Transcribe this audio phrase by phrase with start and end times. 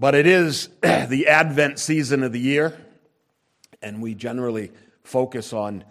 [0.00, 2.74] But it is the Advent season of the year,
[3.82, 5.84] and we generally focus on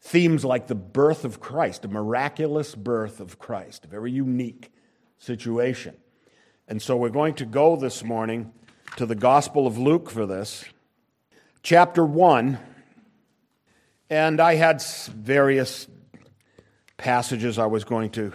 [0.00, 4.72] themes like the birth of Christ, a miraculous birth of Christ, a very unique
[5.18, 5.96] situation.
[6.68, 8.52] And so we're going to go this morning
[8.98, 10.64] to the Gospel of Luke for this,
[11.64, 12.60] chapter 1.
[14.08, 15.88] And I had various
[16.98, 18.32] passages I was going to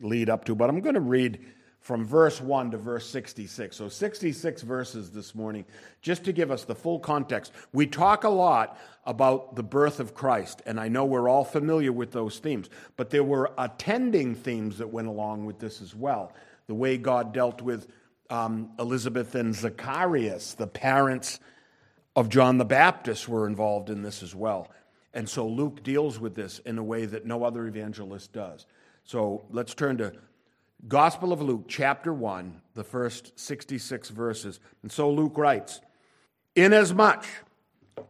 [0.00, 1.38] lead up to, but I'm going to read
[1.82, 3.76] from verse 1 to verse 66.
[3.76, 5.64] So 66 verses this morning,
[6.00, 7.52] just to give us the full context.
[7.72, 11.92] We talk a lot about the birth of Christ, and I know we're all familiar
[11.92, 16.32] with those themes, but there were attending themes that went along with this as well.
[16.68, 17.88] The way God dealt with
[18.30, 21.40] um, Elizabeth and Zacharias, the parents
[22.14, 24.70] of John the Baptist, were involved in this as well.
[25.14, 28.66] And so Luke deals with this in a way that no other evangelist does.
[29.04, 30.12] So let's turn to
[30.88, 34.58] Gospel of Luke, chapter 1, the first 66 verses.
[34.82, 35.80] And so Luke writes
[36.56, 37.24] Inasmuch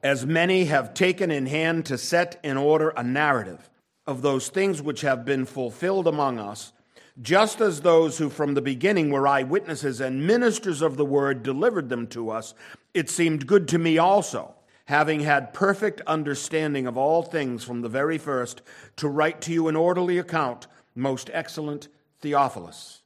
[0.02, 3.68] as many have taken in hand to set in order a narrative
[4.06, 6.72] of those things which have been fulfilled among us,
[7.20, 11.90] just as those who from the beginning were eyewitnesses and ministers of the word delivered
[11.90, 12.54] them to us,
[12.94, 14.54] it seemed good to me also,
[14.86, 18.62] having had perfect understanding of all things from the very first,
[18.96, 21.88] to write to you an orderly account, most excellent
[22.22, 23.02] Theophilus,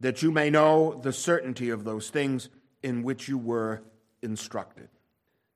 [0.00, 2.48] that you may know the certainty of those things
[2.82, 3.82] in which you were
[4.22, 4.88] instructed.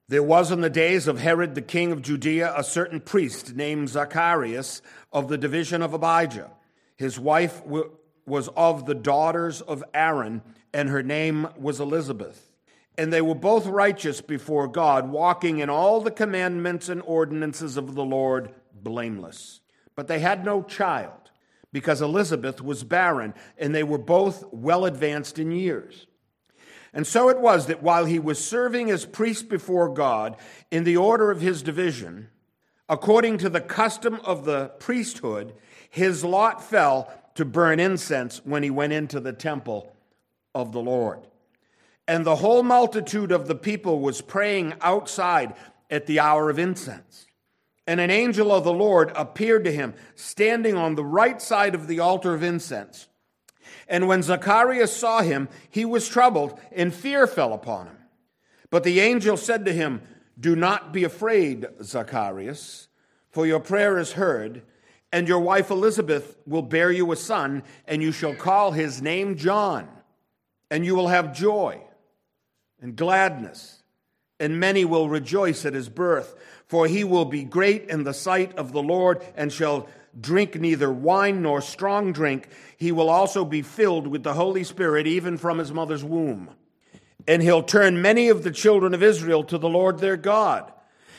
[0.09, 3.91] There was in the days of Herod the king of Judea a certain priest named
[3.91, 4.81] Zacharias
[5.13, 6.51] of the division of Abijah.
[6.97, 7.63] His wife
[8.27, 10.41] was of the daughters of Aaron,
[10.73, 12.51] and her name was Elizabeth.
[12.97, 17.95] And they were both righteous before God, walking in all the commandments and ordinances of
[17.95, 19.61] the Lord blameless.
[19.95, 21.28] But they had no child
[21.73, 26.07] because Elizabeth was barren, and they were both well advanced in years.
[26.93, 30.37] And so it was that while he was serving as priest before God
[30.71, 32.29] in the order of his division,
[32.89, 35.55] according to the custom of the priesthood,
[35.91, 39.95] his lot fell to burn incense when he went into the temple
[40.55, 41.21] of the Lord.
[42.09, 45.55] And the whole multitude of the people was praying outside
[45.91, 47.28] at the hour of incense.
[47.89, 51.87] And an angel of the Lord appeared to him, standing on the right side of
[51.87, 53.09] the altar of incense.
[53.89, 57.97] And when Zacharias saw him, he was troubled, and fear fell upon him.
[58.69, 60.03] But the angel said to him,
[60.39, 62.89] Do not be afraid, Zacharias,
[63.31, 64.61] for your prayer is heard,
[65.11, 69.35] and your wife Elizabeth will bear you a son, and you shall call his name
[69.35, 69.89] John.
[70.71, 71.81] And you will have joy
[72.83, 73.83] and gladness,
[74.39, 76.35] and many will rejoice at his birth
[76.69, 79.89] for he will be great in the sight of the Lord and shall
[80.21, 82.49] drink neither wine nor strong drink.
[82.77, 86.51] He will also be filled with the Holy Spirit even from his mother's womb.
[87.27, 90.73] And he'll turn many of the children of Israel to the Lord their God.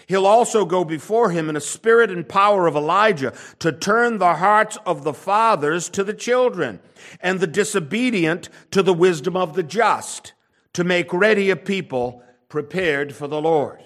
[0.07, 4.35] He'll also go before him in a spirit and power of Elijah to turn the
[4.35, 6.79] hearts of the fathers to the children
[7.21, 10.33] and the disobedient to the wisdom of the just
[10.73, 13.83] to make ready a people prepared for the Lord.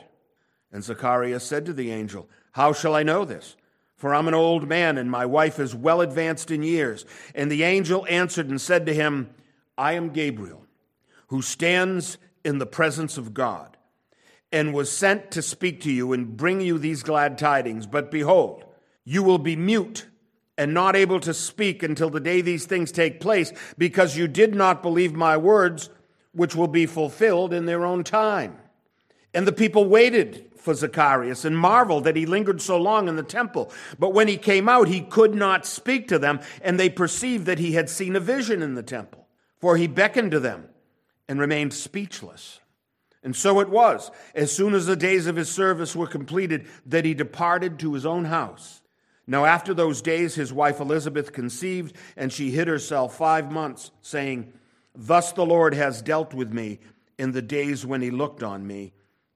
[0.74, 3.56] And Zacharias said to the angel, How shall I know this?
[3.96, 7.06] For I'm an old man, and my wife is well advanced in years.
[7.34, 9.30] And the angel answered and said to him,
[9.78, 10.66] I am Gabriel,
[11.28, 13.78] who stands in the presence of God,
[14.52, 17.86] and was sent to speak to you and bring you these glad tidings.
[17.86, 18.66] But behold,
[19.06, 20.08] you will be mute
[20.58, 24.54] and not able to speak until the day these things take place, because you did
[24.54, 25.90] not believe my words,
[26.34, 28.58] which will be fulfilled in their own time.
[29.34, 33.24] And the people waited for Zacharias and marveled that he lingered so long in the
[33.24, 33.72] temple.
[34.00, 37.60] But when he came out, he could not speak to them, and they perceived that
[37.60, 39.28] he had seen a vision in the temple.
[39.60, 40.70] For he beckoned to them
[41.28, 42.60] and remained speechless.
[43.24, 47.06] And so it was, as soon as the days of his service were completed, that
[47.06, 48.82] he departed to his own house.
[49.26, 54.52] Now, after those days, his wife Elizabeth conceived, and she hid herself five months, saying,
[54.96, 56.80] Thus the Lord has dealt with me
[57.18, 58.94] in the days when he looked on me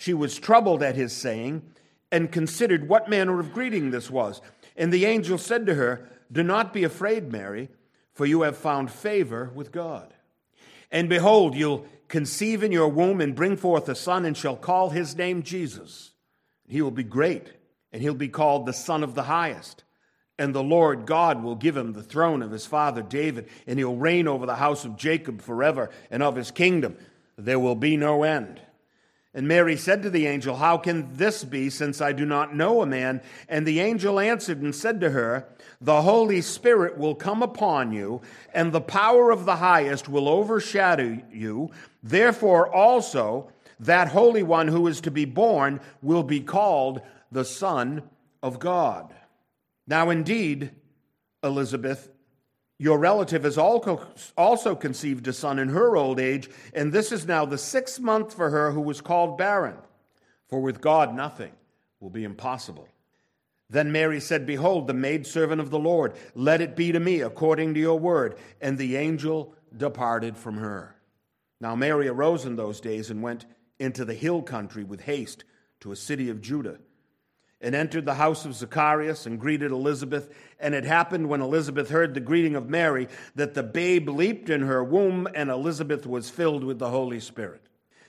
[0.00, 1.60] she was troubled at his saying
[2.10, 4.40] and considered what manner of greeting this was.
[4.74, 7.68] And the angel said to her, Do not be afraid, Mary,
[8.14, 10.14] for you have found favor with God.
[10.90, 14.88] And behold, you'll conceive in your womb and bring forth a son, and shall call
[14.88, 16.12] his name Jesus.
[16.66, 17.52] He will be great,
[17.92, 19.84] and he'll be called the Son of the Highest.
[20.38, 23.96] And the Lord God will give him the throne of his father David, and he'll
[23.96, 26.96] reign over the house of Jacob forever, and of his kingdom
[27.36, 28.62] there will be no end.
[29.32, 32.82] And Mary said to the angel, How can this be, since I do not know
[32.82, 33.22] a man?
[33.48, 35.46] And the angel answered and said to her,
[35.80, 38.22] The Holy Spirit will come upon you,
[38.52, 41.70] and the power of the highest will overshadow you.
[42.02, 47.00] Therefore, also, that Holy One who is to be born will be called
[47.30, 48.02] the Son
[48.42, 49.14] of God.
[49.86, 50.72] Now, indeed,
[51.42, 52.10] Elizabeth
[52.80, 57.44] your relative has also conceived a son in her old age, and this is now
[57.44, 59.76] the sixth month for her who was called barren.
[60.48, 61.52] For with God nothing
[62.00, 62.88] will be impossible.
[63.68, 67.74] Then Mary said, Behold, the maidservant of the Lord, let it be to me according
[67.74, 68.38] to your word.
[68.62, 70.96] And the angel departed from her.
[71.60, 73.44] Now Mary arose in those days and went
[73.78, 75.44] into the hill country with haste
[75.80, 76.78] to a city of Judah
[77.60, 80.32] and entered the house of Zacharias and greeted Elizabeth.
[80.58, 84.62] And it happened when Elizabeth heard the greeting of Mary that the babe leaped in
[84.62, 87.62] her womb, and Elizabeth was filled with the Holy Spirit.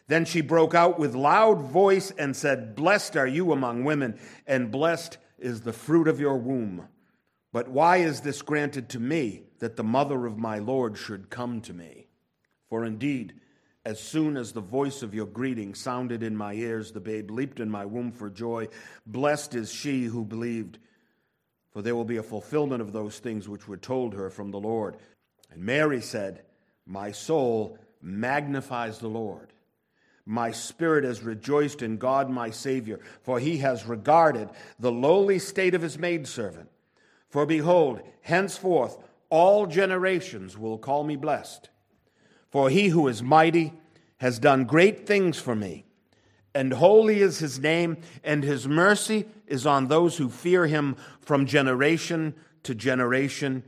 [0.08, 4.72] Then she broke out with loud voice and said, Blessed are you among women, and
[4.72, 6.88] blessed is the fruit of your womb.
[7.54, 11.62] But why is this granted to me, that the mother of my Lord should come
[11.62, 12.08] to me?
[12.70, 13.34] For indeed,
[13.84, 17.60] as soon as the voice of your greeting sounded in my ears, the babe leaped
[17.60, 18.68] in my womb for joy.
[19.06, 20.78] Blessed is she who believed,
[21.72, 24.60] for there will be a fulfillment of those things which were told her from the
[24.60, 24.98] Lord.
[25.50, 26.44] And Mary said,
[26.86, 29.52] My soul magnifies the Lord.
[30.26, 34.50] My spirit has rejoiced in God my Savior, for he has regarded
[34.80, 36.70] the lowly state of his maidservant.
[37.30, 38.98] For behold, henceforth
[39.30, 41.70] all generations will call me blessed.
[42.52, 43.74] For he who is mighty
[44.18, 45.86] has done great things for me,
[46.54, 51.46] and holy is his name, and his mercy is on those who fear him from
[51.46, 53.64] generation to generation.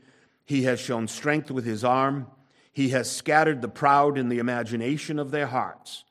[0.45, 2.27] He has shown strength with his arm.
[2.73, 6.03] He has scattered the proud in the imagination of their hearts.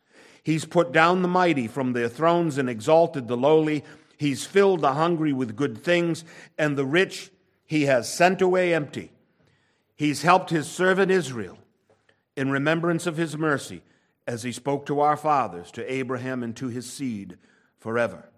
[0.42, 3.84] He's put down the mighty from their thrones and exalted the lowly.
[4.16, 6.24] He's filled the hungry with good things,
[6.56, 7.30] and the rich
[7.66, 9.12] he has sent away empty.
[9.94, 11.58] He's helped his servant Israel
[12.36, 13.82] in remembrance of his mercy,
[14.26, 17.36] as he spoke to our fathers, to Abraham, and to his seed
[17.78, 18.28] forever.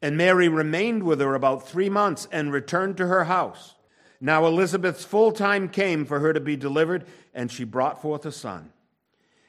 [0.00, 3.74] And Mary remained with her about three months and returned to her house.
[4.20, 8.32] Now Elizabeth's full time came for her to be delivered, and she brought forth a
[8.32, 8.70] son.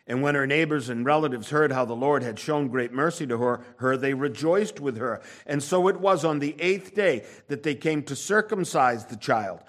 [0.08, 3.38] And when her neighbors and relatives heard how the Lord had shown great mercy to
[3.40, 5.22] her, her, they rejoiced with her.
[5.48, 9.62] And so it was on the eighth day that they came to circumcise the child.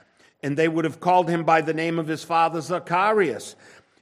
[0.43, 3.56] And they would have called him by the name of his father Zacharias.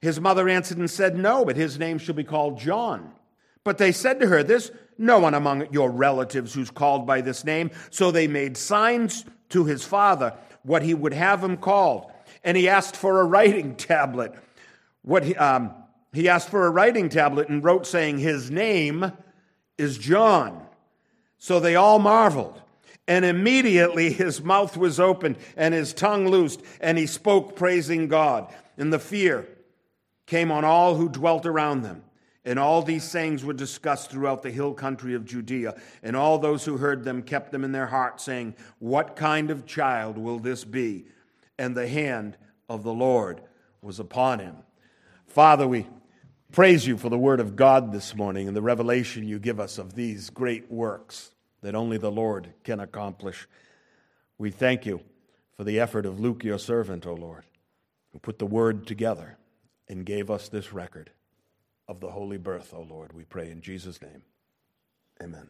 [0.05, 3.11] His mother answered and said, No, but his name shall be called John.
[3.65, 7.43] But they said to her, There's no one among your relatives who's called by this
[7.43, 7.71] name.
[7.89, 12.13] So they made signs to his father what he would have him called.
[12.45, 14.35] And he asked for a writing tablet.
[15.01, 15.73] What he, um,
[16.13, 19.11] he asked for a writing tablet and wrote, saying, His name
[19.79, 20.67] is John.
[21.39, 22.61] So they all marveled.
[23.09, 28.53] And immediately his mouth was opened and his tongue loosed, and he spoke, praising God.
[28.77, 29.49] And the fear
[30.27, 32.03] came on all who dwelt around them.
[32.47, 35.81] And all these sayings were discussed throughout the hill country of Judea.
[36.03, 39.65] And all those who heard them kept them in their hearts, saying, What kind of
[39.65, 41.07] child will this be?
[41.59, 42.37] And the hand
[42.69, 43.41] of the Lord
[43.81, 44.57] was upon him.
[45.27, 45.87] Father, we
[46.53, 49.79] praise you for the word of God this morning and the revelation you give us
[49.79, 51.31] of these great works
[51.63, 53.49] that only the Lord can accomplish.
[54.37, 55.01] We thank you
[55.57, 57.45] for the effort of Luke, your servant, O Lord,
[58.13, 59.39] who put the word together
[59.89, 61.11] and gave us this record
[61.89, 63.13] of the holy birth, O Lord.
[63.13, 64.23] We pray in Jesus' name.
[65.23, 65.49] Amen.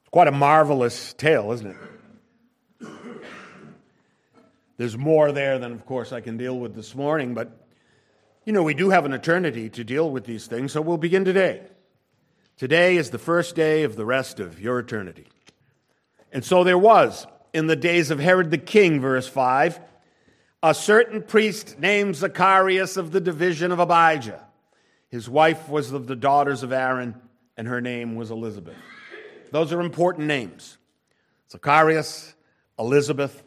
[0.00, 1.76] It's quite a marvelous tale, isn't
[2.80, 2.88] it?
[4.76, 7.66] There's more there than, of course, I can deal with this morning, but
[8.44, 11.24] you know, we do have an eternity to deal with these things, so we'll begin
[11.24, 11.62] today.
[12.56, 15.26] Today is the first day of the rest of your eternity.
[16.32, 19.78] And so there was, in the days of Herod the king, verse 5,
[20.62, 24.44] a certain priest named Zacharias of the division of Abijah.
[25.08, 27.16] His wife was of the daughters of Aaron,
[27.56, 28.76] and her name was Elizabeth.
[29.50, 30.78] Those are important names
[31.50, 32.34] Zacharias,
[32.78, 33.42] Elizabeth,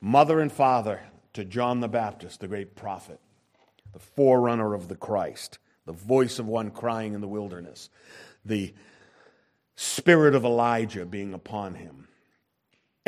[0.00, 1.00] mother and father
[1.32, 3.20] to John the Baptist, the great prophet,
[3.92, 7.88] the forerunner of the Christ, the voice of one crying in the wilderness,
[8.44, 8.74] the
[9.76, 12.08] spirit of Elijah being upon him.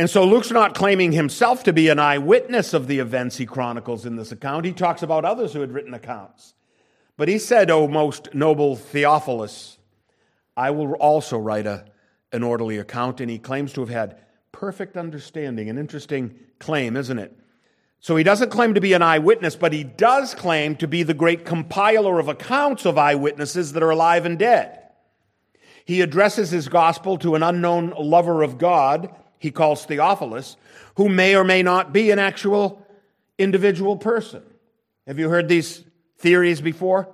[0.00, 4.06] And so Luke's not claiming himself to be an eyewitness of the events he chronicles
[4.06, 4.64] in this account.
[4.64, 6.54] He talks about others who had written accounts.
[7.18, 9.76] But he said, O most noble Theophilus,
[10.56, 11.84] I will also write a,
[12.32, 13.20] an orderly account.
[13.20, 14.16] And he claims to have had
[14.52, 15.68] perfect understanding.
[15.68, 17.36] An interesting claim, isn't it?
[17.98, 21.12] So he doesn't claim to be an eyewitness, but he does claim to be the
[21.12, 24.78] great compiler of accounts of eyewitnesses that are alive and dead.
[25.84, 30.56] He addresses his gospel to an unknown lover of God, he calls Theophilus,
[30.94, 32.86] who may or may not be an actual
[33.38, 34.42] individual person.
[35.08, 35.82] Have you heard these
[36.18, 37.08] theories before?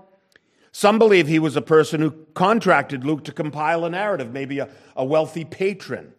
[0.73, 4.69] Some believe he was a person who contracted Luke to compile a narrative, maybe a,
[4.95, 6.13] a wealthy patron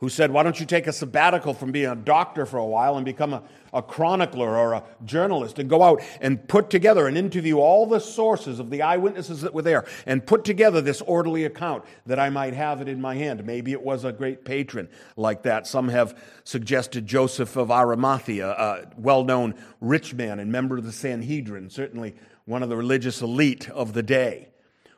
[0.00, 2.96] who said, Why don't you take a sabbatical from being a doctor for a while
[2.96, 3.42] and become a,
[3.72, 8.00] a chronicler or a journalist and go out and put together and interview all the
[8.00, 12.30] sources of the eyewitnesses that were there and put together this orderly account that I
[12.30, 13.44] might have it in my hand?
[13.44, 15.66] Maybe it was a great patron like that.
[15.66, 20.92] Some have suggested Joseph of Arimathea, a well known rich man and member of the
[20.92, 22.14] Sanhedrin, certainly
[22.46, 24.48] one of the religious elite of the day,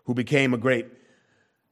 [0.04, 0.86] who became a great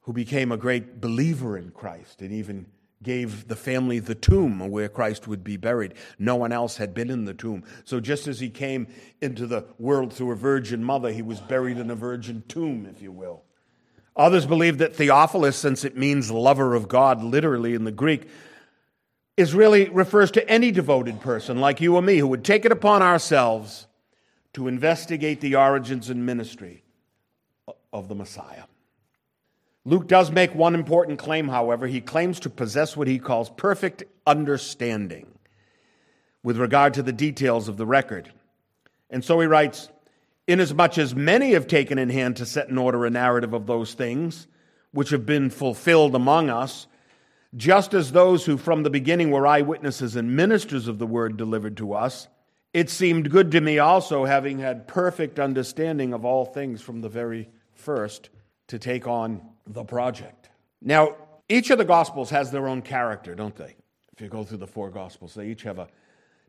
[0.04, 2.66] who became a great believer in Christ and even
[3.02, 5.94] gave the family the tomb where Christ would be buried.
[6.18, 7.64] No one else had been in the tomb.
[7.84, 8.88] So just as he came
[9.20, 13.00] into the world through a virgin mother, he was buried in a virgin tomb, if
[13.00, 13.42] you will.
[14.16, 18.28] Others believe that Theophilus, since it means lover of God literally in the Greek,
[19.36, 22.72] is really refers to any devoted person like you or me who would take it
[22.72, 23.86] upon ourselves
[24.52, 26.82] to investigate the origins and ministry
[27.92, 28.64] of the Messiah.
[29.90, 31.88] Luke does make one important claim, however.
[31.88, 35.26] He claims to possess what he calls perfect understanding
[36.44, 38.30] with regard to the details of the record.
[39.10, 39.88] And so he writes,
[40.46, 43.94] Inasmuch as many have taken in hand to set in order a narrative of those
[43.94, 44.46] things
[44.92, 46.86] which have been fulfilled among us,
[47.56, 51.76] just as those who from the beginning were eyewitnesses and ministers of the word delivered
[51.78, 52.28] to us,
[52.72, 57.08] it seemed good to me also, having had perfect understanding of all things from the
[57.08, 58.30] very first,
[58.68, 60.50] to take on the project.
[60.82, 61.16] Now,
[61.48, 63.76] each of the Gospels has their own character, don't they?
[64.12, 65.88] If you go through the four Gospels, they each have a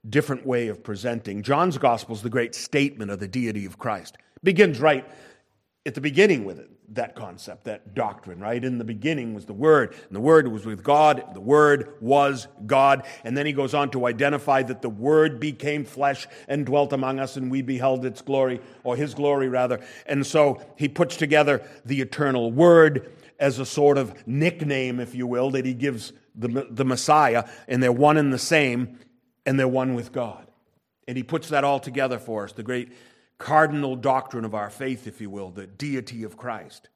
[0.09, 1.43] different way of presenting.
[1.43, 4.17] John's Gospel is the great statement of the deity of Christ.
[4.43, 5.07] begins right
[5.85, 8.63] at the beginning with it, that concept, that doctrine, right?
[8.63, 12.47] In the beginning was the Word, and the Word was with God, the Word was
[12.65, 13.05] God.
[13.23, 17.19] And then he goes on to identify that the Word became flesh and dwelt among
[17.19, 19.79] us, and we beheld its glory, or his glory rather.
[20.05, 25.25] And so he puts together the eternal Word as a sort of nickname, if you
[25.25, 28.99] will, that he gives the, the Messiah, and they're one and the same,
[29.45, 30.47] and they're one with God.
[31.07, 32.91] And he puts that all together for us, the great
[33.41, 36.89] cardinal doctrine of our faith, if you will, the deity of Christ.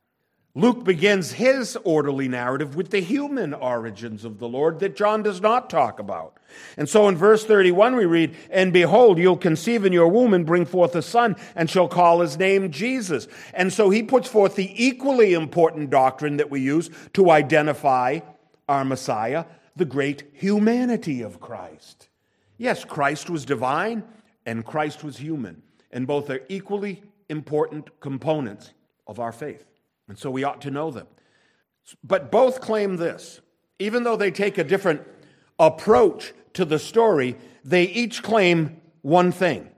[0.54, 5.42] Luke begins his orderly narrative with the human origins of the Lord that John does
[5.42, 6.38] not talk about.
[6.78, 10.46] And so in verse 31 we read, And behold, you'll conceive in your womb and
[10.46, 13.28] bring forth a son, and shall call his name Jesus.
[13.54, 18.20] And so he puts forth the equally important doctrine that we use to identify
[18.70, 22.08] our Messiah, the great humanity of Christ.
[22.58, 24.04] Yes, Christ was divine
[24.46, 25.64] and Christ was human
[25.96, 28.74] and both are equally important components
[29.08, 29.66] of our faith.
[30.08, 31.08] And so we ought to know them.
[32.04, 33.40] But both claim this.
[33.80, 35.02] Even though they take a different
[35.58, 39.70] approach to the story, they each claim one thing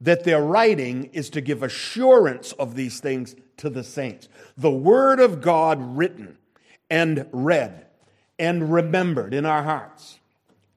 [0.00, 4.28] that their writing is to give assurance of these things to the saints.
[4.56, 6.38] The Word of God written
[6.88, 7.86] and read
[8.38, 10.20] and remembered in our hearts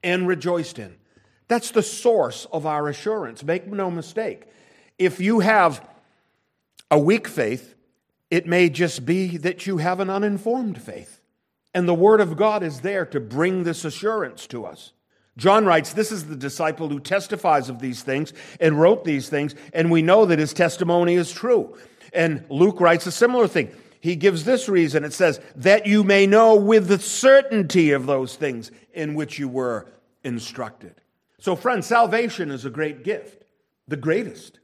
[0.02, 0.96] and rejoiced in.
[1.48, 3.42] That's the source of our assurance.
[3.42, 4.44] Make no mistake.
[5.04, 5.86] If you have
[6.90, 7.74] a weak faith,
[8.30, 11.20] it may just be that you have an uninformed faith.
[11.72, 14.92] And the Word of God is there to bring this assurance to us.
[15.36, 19.54] John writes, This is the disciple who testifies of these things and wrote these things,
[19.72, 21.76] and we know that his testimony is true.
[22.12, 23.70] And Luke writes a similar thing.
[24.00, 28.36] He gives this reason it says, That you may know with the certainty of those
[28.36, 29.86] things in which you were
[30.22, 31.00] instructed.
[31.40, 33.44] So, friends, salvation is a great gift,
[33.88, 34.60] the greatest.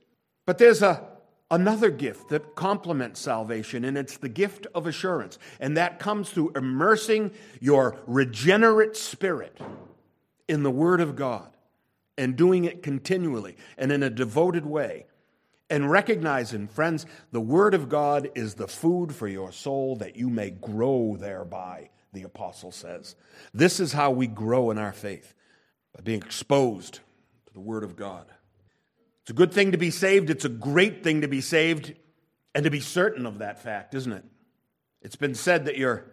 [0.50, 1.06] But there's a,
[1.48, 5.38] another gift that complements salvation, and it's the gift of assurance.
[5.60, 7.30] And that comes through immersing
[7.60, 9.56] your regenerate spirit
[10.48, 11.56] in the Word of God
[12.18, 15.06] and doing it continually and in a devoted way.
[15.70, 20.28] And recognizing, friends, the Word of God is the food for your soul that you
[20.28, 23.14] may grow thereby, the apostle says.
[23.54, 25.32] This is how we grow in our faith
[25.94, 26.94] by being exposed
[27.46, 28.26] to the Word of God.
[29.30, 30.28] It's a good thing to be saved.
[30.28, 31.94] It's a great thing to be saved
[32.52, 34.24] and to be certain of that fact, isn't it?
[35.02, 36.10] It's been said that your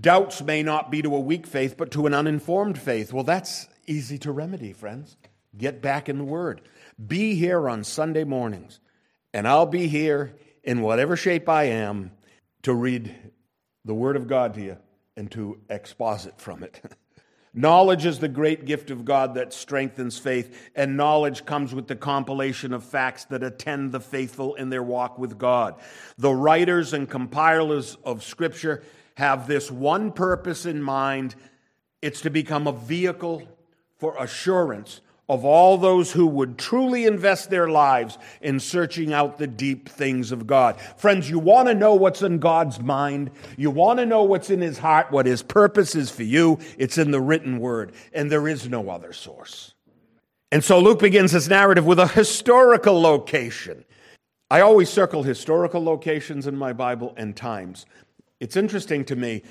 [0.00, 3.12] doubts may not be to a weak faith, but to an uninformed faith.
[3.12, 5.16] Well, that's easy to remedy, friends.
[5.58, 6.60] Get back in the Word.
[7.04, 8.78] Be here on Sunday mornings
[9.34, 12.12] and I'll be here in whatever shape I am
[12.62, 13.12] to read
[13.84, 14.76] the Word of God to you
[15.16, 16.80] and to exposit from it.
[17.58, 21.96] Knowledge is the great gift of God that strengthens faith, and knowledge comes with the
[21.96, 25.74] compilation of facts that attend the faithful in their walk with God.
[26.18, 28.82] The writers and compilers of Scripture
[29.14, 31.34] have this one purpose in mind
[32.02, 33.42] it's to become a vehicle
[33.96, 39.46] for assurance of all those who would truly invest their lives in searching out the
[39.46, 40.80] deep things of God.
[40.96, 43.30] Friends, you want to know what's in God's mind.
[43.56, 46.58] You want to know what's in his heart, what his purpose is for you.
[46.78, 49.74] It's in the written word, and there is no other source.
[50.52, 53.84] And so Luke begins his narrative with a historical location.
[54.48, 57.84] I always circle historical locations in my Bible and times.
[58.38, 59.42] It's interesting to me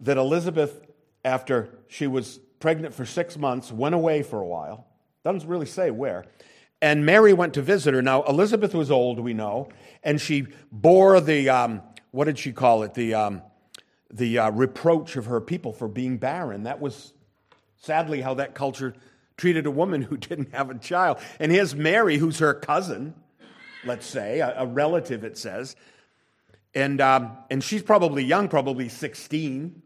[0.00, 0.80] that Elizabeth,
[1.24, 4.88] after she was pregnant for six months, went away for a while
[5.24, 6.24] doesn't really say where.
[6.80, 8.02] And Mary went to visit her.
[8.02, 9.68] Now, Elizabeth was old, we know,
[10.02, 12.94] and she bore the, um, what did she call it?
[12.94, 13.42] The, um,
[14.10, 16.64] the uh, reproach of her people for being barren.
[16.64, 17.12] That was
[17.78, 18.94] sadly how that culture
[19.36, 21.18] treated a woman who didn't have a child.
[21.38, 23.14] And here's Mary, who's her cousin,
[23.84, 25.76] let's say, a, a relative, it says.
[26.74, 29.82] And, um, and she's probably young, probably 16,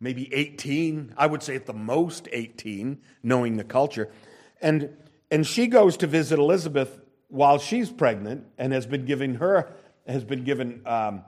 [0.00, 1.14] maybe 18.
[1.16, 4.10] I would say at the most 18, knowing the culture.
[4.60, 4.96] And,
[5.30, 9.72] and she goes to visit Elizabeth while she's pregnant and has been given her,
[10.06, 11.22] has been given um,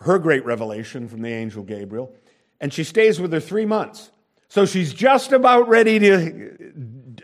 [0.00, 2.14] her great revelation from the angel Gabriel.
[2.60, 4.10] And she stays with her three months.
[4.48, 6.56] So she's just about ready to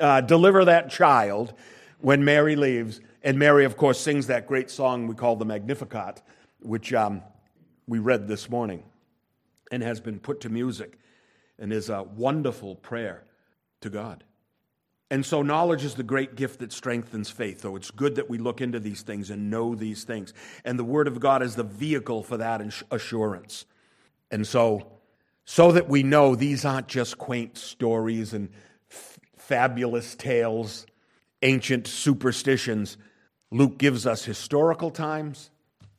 [0.01, 1.55] uh, deliver that child
[2.01, 3.01] when Mary leaves.
[3.23, 6.23] And Mary, of course, sings that great song we call the Magnificat,
[6.61, 7.23] which um,
[7.87, 8.83] we read this morning
[9.71, 10.99] and has been put to music
[11.59, 13.25] and is a wonderful prayer
[13.83, 14.25] to God.
[15.11, 17.63] And so, knowledge is the great gift that strengthens faith.
[17.63, 20.33] So, it's good that we look into these things and know these things.
[20.65, 23.67] And the Word of God is the vehicle for that assurance.
[24.31, 24.87] And so,
[25.45, 28.51] so that we know these aren't just quaint stories and
[28.91, 30.87] f- fabulous tales,
[31.43, 32.97] ancient superstitions,
[33.51, 35.51] Luke gives us historical times,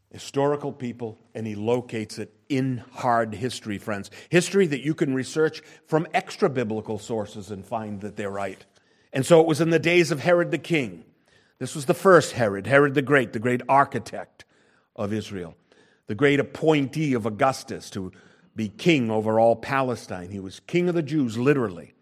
[0.09, 4.09] historical people, and he locates it in hard history, friends.
[4.29, 8.65] History that you can research from extra biblical sources and find that they're right.
[9.13, 11.03] And so it was in the days of Herod the king.
[11.59, 14.45] This was the first Herod, Herod the Great, the great architect
[14.95, 15.55] of Israel,
[16.07, 18.11] the great appointee of Augustus to
[18.55, 20.29] be king over all Palestine.
[20.29, 21.93] He was king of the Jews, literally.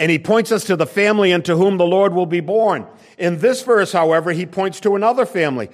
[0.00, 2.86] And he points us to the family unto whom the Lord will be born.
[3.18, 5.70] In this verse, however, he points to another family.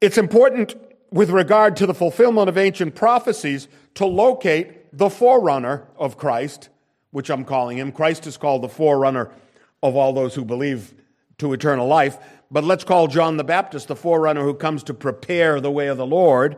[0.00, 0.76] It's important
[1.10, 6.68] with regard to the fulfillment of ancient prophecies to locate the forerunner of Christ,
[7.10, 7.90] which I'm calling him.
[7.90, 9.30] Christ is called the forerunner
[9.84, 10.94] of all those who believe
[11.38, 12.16] to eternal life.
[12.50, 15.98] But let's call John the Baptist the forerunner who comes to prepare the way of
[15.98, 16.56] the Lord.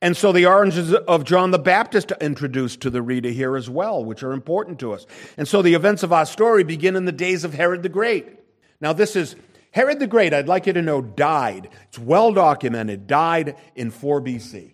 [0.00, 3.70] And so the oranges of John the Baptist are introduced to the reader here as
[3.70, 5.06] well, which are important to us.
[5.36, 8.26] And so the events of our story begin in the days of Herod the Great.
[8.80, 9.36] Now, this is
[9.70, 11.68] Herod the Great, I'd like you to know, died.
[11.84, 14.71] It's well documented, died in 4 BC.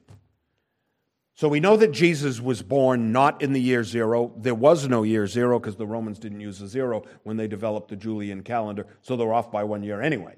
[1.38, 4.33] So we know that Jesus was born not in the year zero.
[4.37, 7.90] There was no year zero because the Romans didn't use a zero when they developed
[7.90, 8.88] the Julian calendar.
[9.03, 10.35] So they're off by one year anyway,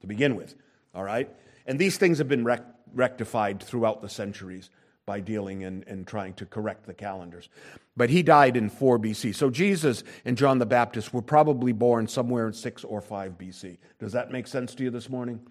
[0.00, 0.54] to begin with.
[0.94, 1.28] All right?
[1.66, 4.70] And these things have been rec- rectified throughout the centuries
[5.04, 7.50] by dealing and, and trying to correct the calendars.
[7.94, 9.34] But he died in 4 BC.
[9.34, 13.76] So Jesus and John the Baptist were probably born somewhere in 6 or 5 BC.
[13.98, 15.46] Does that make sense to you this morning?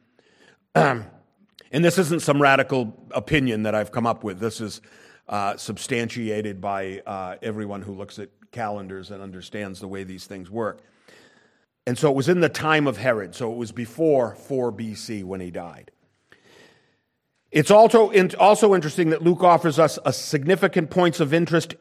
[1.71, 4.39] And this isn't some radical opinion that I've come up with.
[4.39, 4.82] This is
[5.27, 10.49] uh, substantiated by uh, everyone who looks at calendars and understands the way these things
[10.49, 10.82] work.
[11.86, 15.23] And so it was in the time of Herod, so it was before 4 BC
[15.23, 15.91] when he died.
[17.51, 21.75] It's also, also interesting that Luke offers us a significant points of interest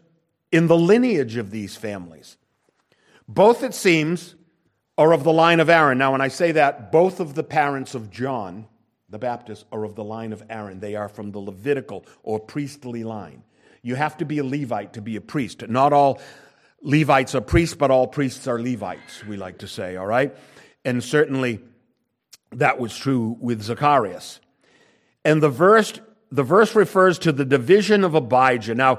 [0.50, 2.38] in the lineage of these families.
[3.26, 4.34] Both, it seems,
[4.96, 5.98] are of the line of Aaron.
[5.98, 8.66] Now, when I say that, both of the parents of John
[9.08, 10.80] the Baptists, are of the line of Aaron.
[10.80, 13.42] They are from the Levitical or priestly line.
[13.82, 15.66] You have to be a Levite to be a priest.
[15.68, 16.20] Not all
[16.82, 20.36] Levites are priests, but all priests are Levites, we like to say, all right?
[20.84, 21.60] And certainly
[22.52, 24.40] that was true with Zacharias.
[25.24, 28.74] And the verse, the verse refers to the division of Abijah.
[28.74, 28.98] Now,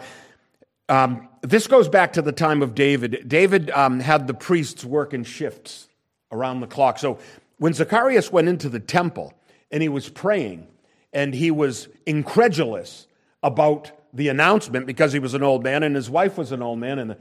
[0.90, 3.26] um, this goes back to the time of David.
[3.28, 5.88] David um, had the priests work in shifts
[6.32, 7.00] around the clock.
[7.00, 7.20] So
[7.58, 9.34] when Zacharias went into the temple,
[9.72, 10.68] and he was praying
[11.14, 13.08] and he was incredulous
[13.44, 16.80] about the announcement because he was an old man and his wife was an old
[16.80, 17.16] man and,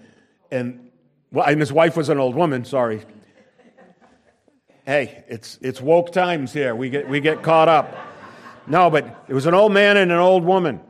[0.50, 0.90] and,
[1.30, 3.02] well, and his wife was an old woman, sorry.
[4.86, 6.74] Hey, it's, it's woke times here.
[6.74, 7.94] We get, we get caught up.
[8.66, 10.80] No, but it was an old man and an old woman.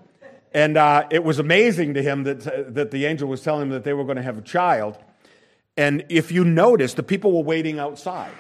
[0.55, 3.85] And uh, it was amazing to him that, that the angel was telling him that
[3.85, 4.99] they were going to have a child.
[5.77, 8.33] And if you notice, the people were waiting outside.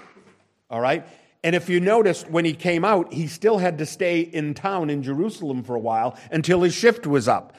[0.70, 1.06] All right?
[1.44, 4.90] And if you noticed, when he came out, he still had to stay in town
[4.90, 7.54] in Jerusalem for a while until his shift was up.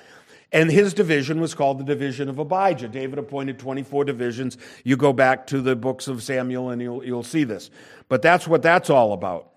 [0.52, 2.88] And his division was called the division of Abijah.
[2.88, 4.58] David appointed 24 divisions.
[4.84, 7.70] You go back to the books of Samuel and you'll, you'll see this.
[8.08, 9.52] But that's what that's all about.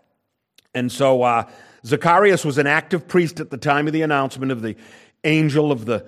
[0.74, 1.50] And so uh,
[1.84, 4.76] Zacharias was an active priest at the time of the announcement of the
[5.24, 6.06] angel of the,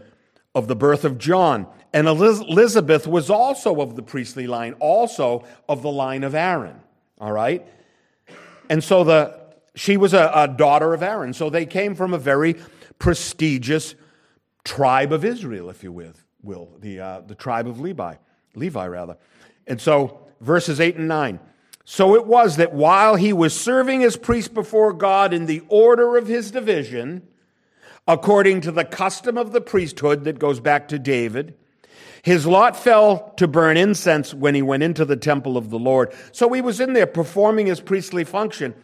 [0.55, 1.67] of the birth of John.
[1.93, 6.81] And Elizabeth was also of the priestly line, also of the line of Aaron.
[7.19, 7.67] All right?
[8.69, 9.41] And so the,
[9.75, 11.33] she was a, a daughter of Aaron.
[11.33, 12.57] So they came from a very
[12.99, 13.95] prestigious
[14.65, 15.93] tribe of Israel, if you
[16.43, 18.15] will, the, uh, the tribe of Levi,
[18.55, 19.17] Levi rather.
[19.67, 21.41] And so, verses 8 and 9.
[21.85, 26.17] So it was that while he was serving as priest before God in the order
[26.17, 27.27] of his division,
[28.09, 31.57] according to the custom of the priesthood that goes back to David,
[32.25, 36.11] his lot fell to burn incense when he went into the temple of the Lord.
[36.33, 38.75] So he was in there performing his priestly function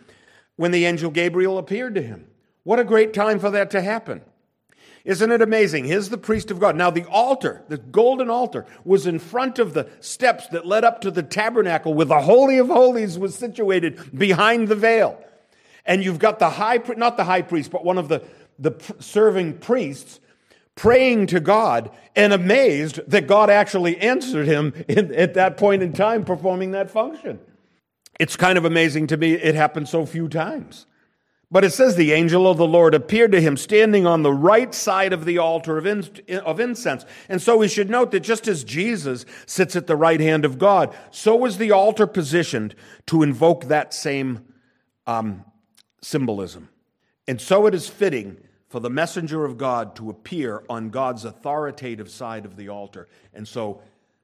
[0.57, 2.26] when the angel Gabriel appeared to him.
[2.64, 4.20] What a great time for that to happen.
[5.07, 5.87] Isn't it amazing?
[5.87, 6.76] Here's the priest of God.
[6.76, 11.00] Now, the altar, the golden altar, was in front of the steps that led up
[11.00, 15.18] to the tabernacle, where the Holy of Holies was situated behind the veil.
[15.87, 18.22] And you've got the high, not the high priest, but one of the,
[18.59, 20.20] the serving priests
[20.81, 25.93] praying to God and amazed that God actually answered him in, at that point in
[25.93, 27.38] time performing that function.
[28.19, 30.87] It's kind of amazing to me it happened so few times.
[31.51, 34.75] But it says the angel of the Lord appeared to him standing on the right
[34.75, 37.05] side of the altar of, in, of incense.
[37.29, 40.59] And so we should note that just as Jesus sits at the right hand of
[40.59, 42.75] God, so was the altar positioned
[43.09, 44.47] to invoke that same
[45.07, 45.45] um,
[46.01, 46.71] symbolism.
[47.29, 48.38] And so it is fitting
[48.70, 53.09] for the messenger of God to appear on God's authoritative side of the altar.
[53.35, 53.83] And so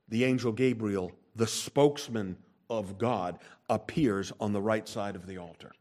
[0.09, 2.37] the angel Gabriel, the spokesman
[2.71, 5.73] of God, appears on the right side of the altar.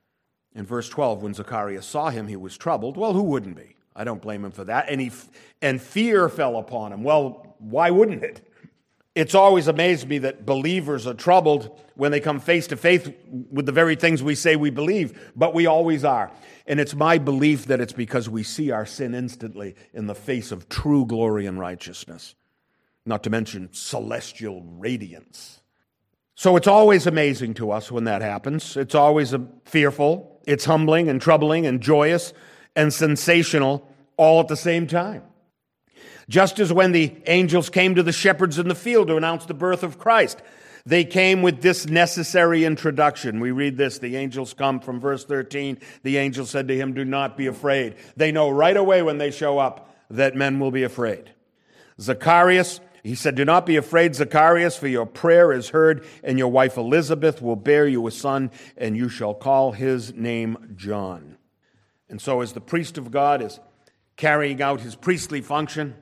[0.55, 2.97] In verse 12, when Zacharias saw him, he was troubled.
[2.97, 3.75] Well, who wouldn't be?
[3.95, 4.89] I don't blame him for that.
[4.89, 5.11] And, he,
[5.61, 7.03] and fear fell upon him.
[7.03, 8.51] Well, why wouldn't it?
[9.15, 13.09] It's always amazed me that believers are troubled when they come face to face
[13.49, 16.31] with the very things we say we believe, but we always are.
[16.67, 20.51] And it's my belief that it's because we see our sin instantly in the face
[20.51, 22.35] of true glory and righteousness,
[23.05, 25.61] not to mention celestial radiance.
[26.35, 28.75] So it's always amazing to us when that happens.
[28.75, 30.41] It's always uh, fearful.
[30.45, 32.33] It's humbling and troubling and joyous
[32.75, 35.23] and sensational all at the same time.
[36.27, 39.53] Just as when the angels came to the shepherds in the field to announce the
[39.53, 40.41] birth of Christ,
[40.85, 43.39] they came with this necessary introduction.
[43.39, 43.99] We read this.
[43.99, 45.79] The angels come from verse 13.
[46.03, 47.95] The angel said to him, Do not be afraid.
[48.15, 51.31] They know right away when they show up that men will be afraid.
[51.99, 56.47] Zacharias he said, Do not be afraid, Zacharias, for your prayer is heard, and your
[56.47, 61.37] wife Elizabeth will bear you a son, and you shall call his name John.
[62.09, 63.59] And so, as the priest of God is
[64.17, 65.93] carrying out his priestly function,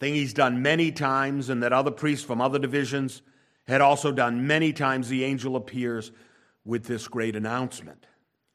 [0.00, 3.22] thing he's done many times, and that other priests from other divisions
[3.66, 6.12] had also done many times, the angel appears
[6.64, 8.06] with this great announcement.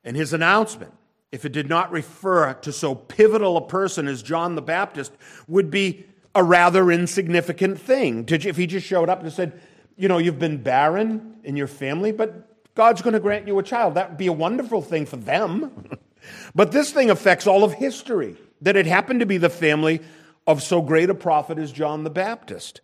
[0.04, 0.93] And his announcement,
[1.32, 5.12] if it did not refer to so pivotal a person as John the Baptist,
[5.47, 8.25] would be a rather insignificant thing.
[8.28, 9.60] If he just showed up and said,
[9.97, 13.63] you know, you've been barren in your family, but God's going to grant you a
[13.63, 13.95] child.
[13.95, 15.88] That would be a wonderful thing for them.
[16.56, 20.02] but this thing affects all of history, that it happened to be the family
[20.49, 22.81] of so great a prophet as John the Baptist.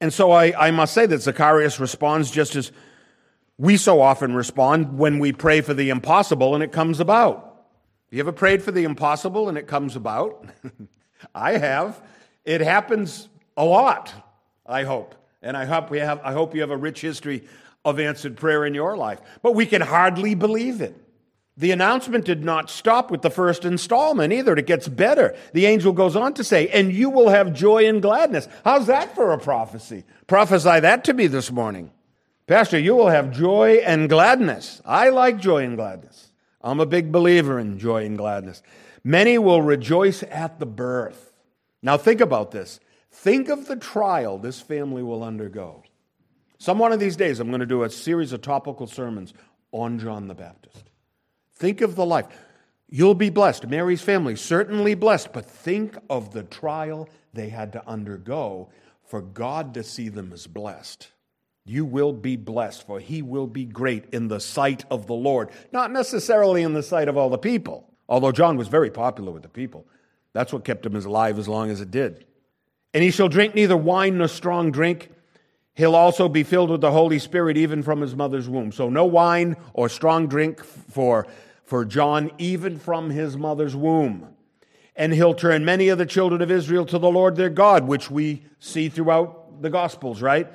[0.00, 2.70] And so I, I must say that Zacharias responds just as
[3.58, 7.66] we so often respond when we pray for the impossible and it comes about.
[8.10, 10.46] You ever prayed for the impossible and it comes about?
[11.34, 12.00] I have.
[12.44, 14.14] It happens a lot,
[14.64, 15.16] I hope.
[15.42, 17.48] And I hope, we have, I hope you have a rich history
[17.84, 19.20] of answered prayer in your life.
[19.42, 20.96] But we can hardly believe it.
[21.56, 24.56] The announcement did not stop with the first installment either.
[24.56, 25.36] It gets better.
[25.52, 28.48] The angel goes on to say, and you will have joy and gladness.
[28.64, 30.04] How's that for a prophecy?
[30.26, 31.92] Prophesy that to me this morning.
[32.48, 34.82] Pastor, you will have joy and gladness.
[34.84, 36.32] I like joy and gladness.
[36.60, 38.62] I'm a big believer in joy and gladness.
[39.04, 41.32] Many will rejoice at the birth.
[41.82, 42.80] Now, think about this.
[43.12, 45.84] Think of the trial this family will undergo.
[46.58, 49.34] Some one of these days, I'm going to do a series of topical sermons
[49.70, 50.90] on John the Baptist.
[51.64, 52.26] Think of the life.
[52.90, 53.68] You'll be blessed.
[53.68, 58.68] Mary's family, certainly blessed, but think of the trial they had to undergo
[59.06, 61.08] for God to see them as blessed.
[61.64, 65.48] You will be blessed, for he will be great in the sight of the Lord,
[65.72, 69.42] not necessarily in the sight of all the people, although John was very popular with
[69.42, 69.86] the people.
[70.34, 72.26] That's what kept him alive as long as it did.
[72.92, 75.08] And he shall drink neither wine nor strong drink.
[75.72, 78.70] He'll also be filled with the Holy Spirit even from his mother's womb.
[78.70, 81.26] So no wine or strong drink for,
[81.64, 84.28] for John, even from his mother's womb.
[84.96, 88.10] And he'll turn many of the children of Israel to the Lord their God, which
[88.10, 90.48] we see throughout the Gospels, right?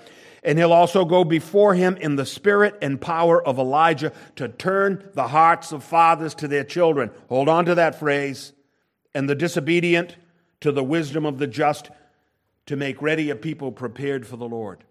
[0.43, 5.10] And he'll also go before him in the spirit and power of Elijah to turn
[5.13, 7.12] the hearts of fathers to their children.
[7.28, 8.54] Hold on to that phrase.
[9.13, 10.15] And the disobedient
[10.62, 11.89] to the wisdom of the just
[12.67, 14.84] to make ready a people prepared for the Lord.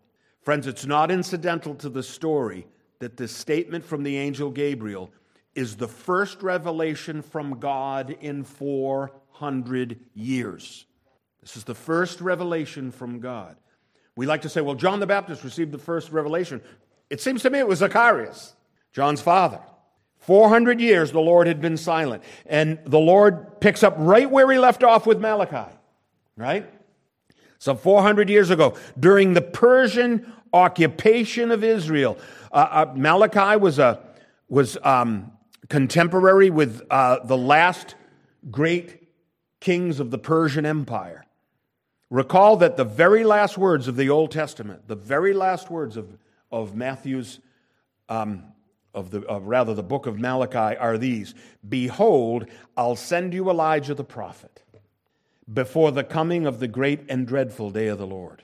[0.43, 2.67] Friends, it's not incidental to the story
[2.99, 5.11] that this statement from the angel Gabriel
[5.59, 10.87] is the first revelation from God in 400 years.
[11.41, 13.57] This is the first revelation from God.
[14.15, 16.63] We like to say, well, John the Baptist received the first revelation.
[17.11, 18.55] It seems to me it was Zacharias,
[18.93, 19.59] John's father.
[20.19, 22.23] 400 years the Lord had been silent.
[22.47, 25.75] And the Lord picks up right where he left off with Malachi,
[26.37, 26.73] right?
[27.59, 32.17] So 400 years ago, during the Persian occupation of Israel,
[32.53, 33.99] uh, uh, Malachi was, a,
[34.49, 35.33] was um,
[35.69, 37.95] contemporary with uh, the last
[38.51, 39.09] great
[39.61, 41.25] kings of the Persian Empire.
[42.11, 46.17] Recall that the very last words of the Old Testament, the very last words of,
[46.51, 47.41] of Matthew's,
[48.09, 48.45] um,
[48.95, 51.35] of the, of rather the book of Malachi are these
[51.69, 54.63] Behold, I'll send you Elijah the prophet
[55.53, 58.43] before the coming of the great and dreadful day of the Lord.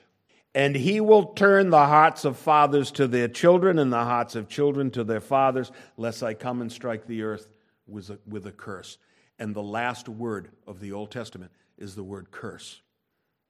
[0.55, 4.47] And he will turn the hearts of fathers to their children and the hearts of
[4.47, 7.49] children to their fathers, lest I come and strike the earth
[7.85, 8.97] with a, with a curse.
[9.37, 12.81] And the last word of the Old Testament is the word curse.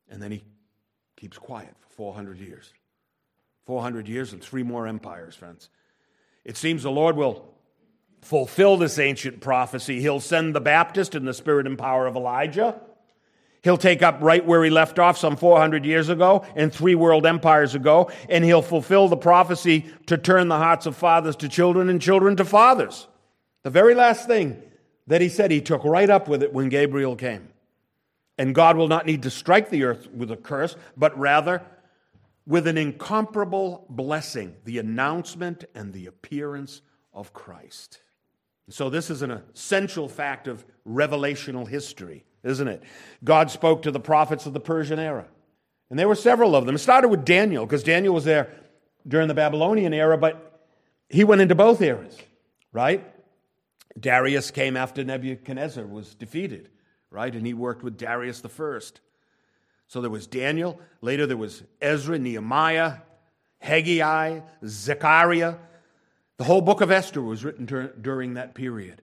[0.09, 0.43] And then he
[1.15, 2.73] keeps quiet for 400 years.
[3.67, 5.69] 400 years and three more empires, friends.
[6.43, 7.53] It seems the Lord will
[8.23, 10.01] fulfill this ancient prophecy.
[10.01, 12.81] He'll send the Baptist in the spirit and power of Elijah.
[13.65, 17.25] He'll take up right where he left off some 400 years ago and three world
[17.25, 21.89] empires ago, and he'll fulfill the prophecy to turn the hearts of fathers to children
[21.89, 23.07] and children to fathers.
[23.63, 24.61] The very last thing
[25.07, 27.49] that he said, he took right up with it when Gabriel came.
[28.37, 31.63] And God will not need to strike the earth with a curse, but rather
[32.45, 36.83] with an incomparable blessing the announcement and the appearance
[37.15, 37.99] of Christ.
[38.69, 42.83] So, this is an essential fact of revelational history, isn't it?
[43.23, 45.25] God spoke to the prophets of the Persian era.
[45.89, 46.75] And there were several of them.
[46.75, 48.49] It started with Daniel, because Daniel was there
[49.07, 50.61] during the Babylonian era, but
[51.09, 52.17] he went into both eras,
[52.71, 53.05] right?
[53.99, 56.69] Darius came after Nebuchadnezzar was defeated
[57.15, 57.33] right?
[57.33, 58.99] And he worked with Darius the first.
[59.87, 60.79] So there was Daniel.
[61.01, 62.97] Later there was Ezra, Nehemiah,
[63.59, 65.55] Haggai, Zechariah.
[66.37, 67.65] The whole book of Esther was written
[68.01, 69.01] during that period.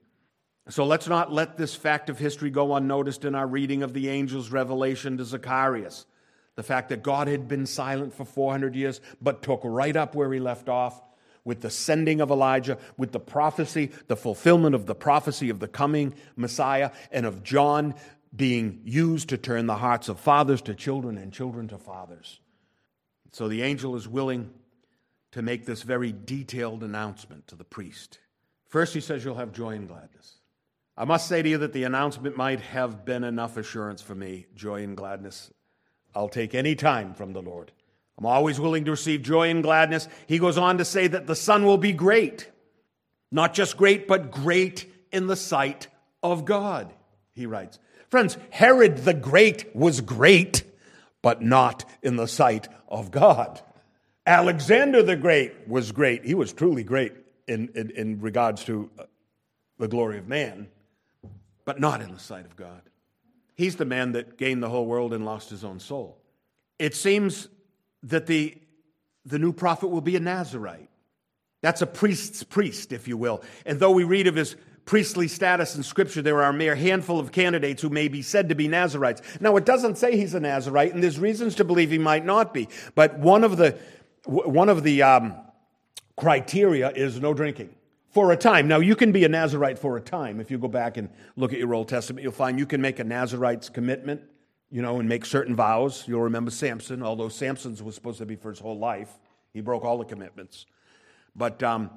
[0.68, 4.10] So let's not let this fact of history go unnoticed in our reading of the
[4.10, 6.06] angel's revelation to Zacharias.
[6.54, 10.32] The fact that God had been silent for 400 years, but took right up where
[10.32, 11.00] he left off
[11.44, 15.66] with the sending of Elijah, with the prophecy, the fulfillment of the prophecy of the
[15.66, 17.94] coming Messiah, and of John
[18.34, 22.40] being used to turn the hearts of fathers to children and children to fathers.
[23.32, 24.50] So the angel is willing
[25.32, 28.18] to make this very detailed announcement to the priest.
[28.68, 30.36] First, he says, You'll have joy and gladness.
[30.96, 34.46] I must say to you that the announcement might have been enough assurance for me
[34.54, 35.50] joy and gladness.
[36.14, 37.72] I'll take any time from the Lord.
[38.18, 40.06] I'm always willing to receive joy and gladness.
[40.26, 42.50] He goes on to say that the Son will be great.
[43.30, 45.88] Not just great, but great in the sight
[46.22, 46.92] of God,
[47.32, 47.78] he writes.
[48.10, 50.64] Friends, Herod the Great was great,
[51.22, 53.60] but not in the sight of God.
[54.26, 56.24] Alexander the Great was great.
[56.24, 57.14] He was truly great
[57.48, 59.04] in, in, in regards to uh,
[59.78, 60.68] the glory of man,
[61.64, 62.82] but not in the sight of God.
[63.54, 66.18] He's the man that gained the whole world and lost his own soul.
[66.78, 67.48] It seems
[68.02, 68.58] that the,
[69.24, 70.88] the new prophet will be a Nazarite.
[71.60, 73.42] That's a priest's priest, if you will.
[73.64, 77.20] And though we read of his priestly status in Scripture, there are a mere handful
[77.20, 79.22] of candidates who may be said to be Nazarites.
[79.40, 82.52] Now, it doesn't say he's a Nazarite, and there's reasons to believe he might not
[82.52, 82.68] be.
[82.96, 83.78] But one of the,
[84.24, 85.36] one of the um,
[86.16, 87.74] criteria is no drinking
[88.12, 88.68] for a time.
[88.68, 90.40] Now, you can be a Nazarite for a time.
[90.40, 92.98] If you go back and look at your Old Testament, you'll find you can make
[92.98, 94.22] a Nazarite's commitment
[94.72, 96.04] you know, and make certain vows.
[96.08, 99.10] You'll remember Samson, although Samson's was supposed to be for his whole life.
[99.52, 100.64] He broke all the commitments.
[101.36, 101.90] But um,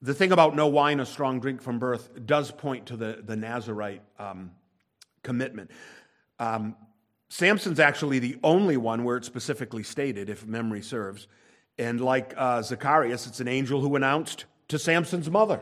[0.00, 3.34] the thing about no wine or strong drink from birth does point to the, the
[3.34, 4.52] Nazarite um,
[5.24, 5.72] commitment.
[6.38, 6.76] Um,
[7.28, 11.26] Samson's actually the only one where it's specifically stated, if memory serves.
[11.76, 15.60] And like uh, Zacharias, it's an angel who announced to Samson's mother.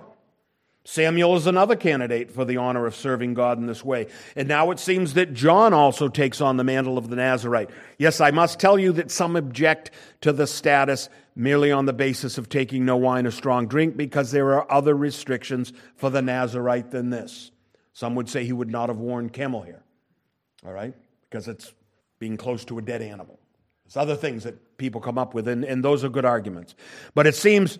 [0.85, 4.07] Samuel is another candidate for the honor of serving God in this way.
[4.35, 7.68] And now it seems that John also takes on the mantle of the Nazarite.
[7.99, 9.90] Yes, I must tell you that some object
[10.23, 14.31] to the status merely on the basis of taking no wine or strong drink because
[14.31, 17.51] there are other restrictions for the Nazarite than this.
[17.92, 19.83] Some would say he would not have worn camel hair,
[20.64, 20.94] all right,
[21.29, 21.75] because it's
[22.18, 23.38] being close to a dead animal.
[23.85, 26.75] There's other things that people come up with, and, and those are good arguments.
[27.14, 27.79] But it seems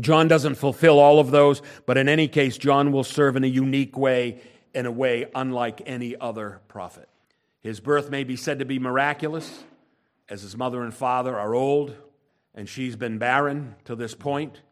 [0.00, 3.48] John doesn't fulfill all of those, but in any case, John will serve in a
[3.48, 4.40] unique way,
[4.74, 7.08] in a way unlike any other prophet.
[7.60, 9.64] His birth may be said to be miraculous,
[10.28, 11.94] as his mother and father are old,
[12.54, 14.62] and she's been barren to this point,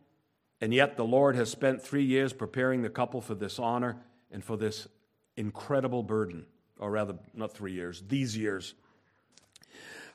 [0.60, 3.96] and yet the Lord has spent three years preparing the couple for this honor
[4.30, 4.88] and for this
[5.36, 6.46] incredible burden,
[6.78, 8.74] or rather, not three years, these years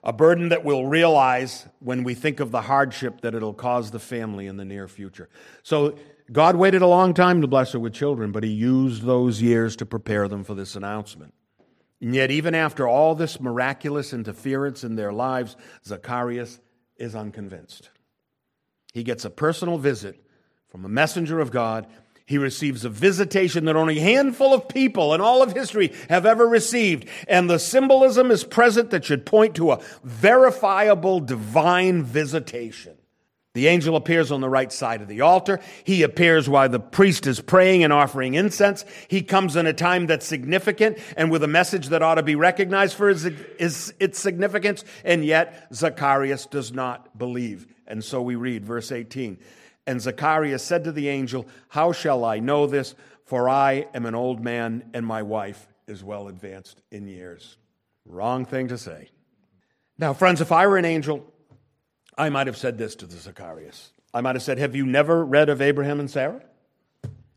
[0.06, 4.00] a burden that we'll realize when we think of the hardship that it'll cause the
[4.00, 5.28] family in the near future.
[5.64, 5.98] So
[6.32, 9.76] God waited a long time to bless her with children, but He used those years
[9.78, 11.34] to prepare them for this announcement.
[12.02, 16.60] And yet, even after all this miraculous interference in their lives, Zacharias
[16.98, 17.90] is unconvinced.
[18.94, 20.24] He gets a personal visit
[20.68, 21.88] from a messenger of God
[22.26, 26.26] he receives a visitation that only a handful of people in all of history have
[26.26, 27.08] ever received.
[27.28, 32.98] And the symbolism is present that should point to a verifiable divine visitation.
[33.54, 35.62] The angel appears on the right side of the altar.
[35.86, 38.84] He appears while the priest is praying and offering incense.
[39.08, 42.36] He comes in a time that's significant and with a message that ought to be
[42.36, 43.24] recognized for its,
[43.58, 44.84] its significance.
[45.06, 47.68] And yet, Zacharias does not believe.
[47.88, 49.38] And so we read verse 18.
[49.88, 52.96] And Zacharias said to the angel, How shall I know this?
[53.26, 57.58] For I am an old man, and my wife is well advanced in years.
[58.06, 59.10] Wrong thing to say.
[59.98, 61.26] Now, friends, if I were an angel,
[62.18, 63.92] I might have said this to the Zacharias.
[64.14, 66.42] I might have said, Have you never read of Abraham and Sarah,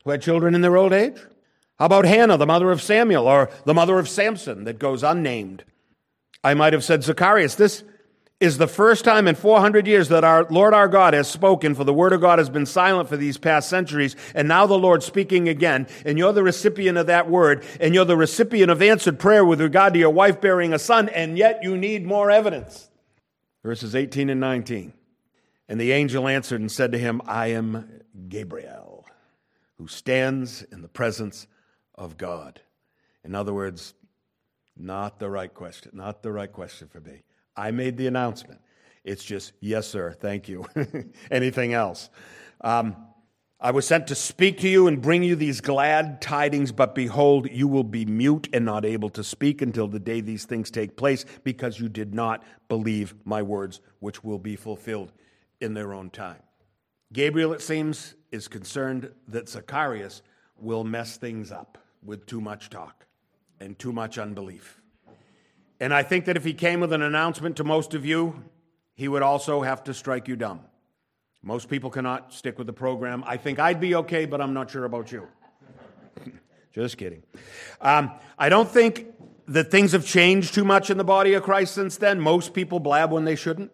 [0.05, 1.19] who had children in their old age?
[1.79, 5.65] How about Hannah, the mother of Samuel, or the mother of Samson, that goes unnamed?
[6.43, 7.83] I might have said, Zacharias, this
[8.41, 11.83] is the first time in 400 years that our Lord our God has spoken, for
[11.83, 15.07] the word of God has been silent for these past centuries, and now the Lord's
[15.07, 19.19] speaking again, and you're the recipient of that word, and you're the recipient of answered
[19.19, 22.89] prayer with regard to your wife bearing a son, and yet you need more evidence.
[23.65, 24.93] Verses 18 and 19.
[25.69, 29.05] And the angel answered and said to him, I am Gabriel,
[29.79, 31.49] who stands in the presence
[31.97, 32.61] of God.
[33.25, 33.95] In other words,
[34.77, 37.23] not the right question, not the right question for me.
[37.59, 38.61] I made the announcement.
[39.05, 40.65] It's just, yes, sir, thank you.
[41.31, 42.09] Anything else?
[42.61, 42.97] Um,
[43.61, 47.51] I was sent to speak to you and bring you these glad tidings, but behold,
[47.51, 50.97] you will be mute and not able to speak until the day these things take
[50.97, 55.11] place, because you did not believe my words, which will be fulfilled
[55.61, 56.41] in their own time.
[57.13, 60.23] Gabriel, it seems, is concerned that Zacharias
[60.57, 63.07] will mess things up with too much talk
[63.59, 64.81] and too much unbelief.
[65.81, 68.43] And I think that if he came with an announcement to most of you,
[68.95, 70.61] he would also have to strike you dumb.
[71.43, 73.23] Most people cannot stick with the program.
[73.27, 75.29] I think I'd be okay, but I'm not sure about you.
[76.73, 77.23] Just kidding.
[77.81, 79.07] Um, I don't think
[79.47, 82.21] that things have changed too much in the body of Christ since then.
[82.21, 83.71] Most people blab when they shouldn't,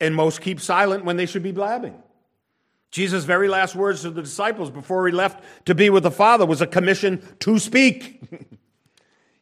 [0.00, 2.00] and most keep silent when they should be blabbing.
[2.90, 6.46] Jesus' very last words to the disciples before he left to be with the Father
[6.46, 8.22] was a commission to speak.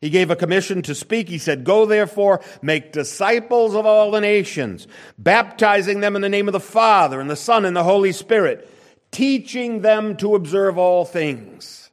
[0.03, 1.29] He gave a commission to speak.
[1.29, 6.49] He said, Go therefore, make disciples of all the nations, baptizing them in the name
[6.49, 8.69] of the Father and the Son and the Holy Spirit,
[9.13, 11.91] teaching them to observe all things.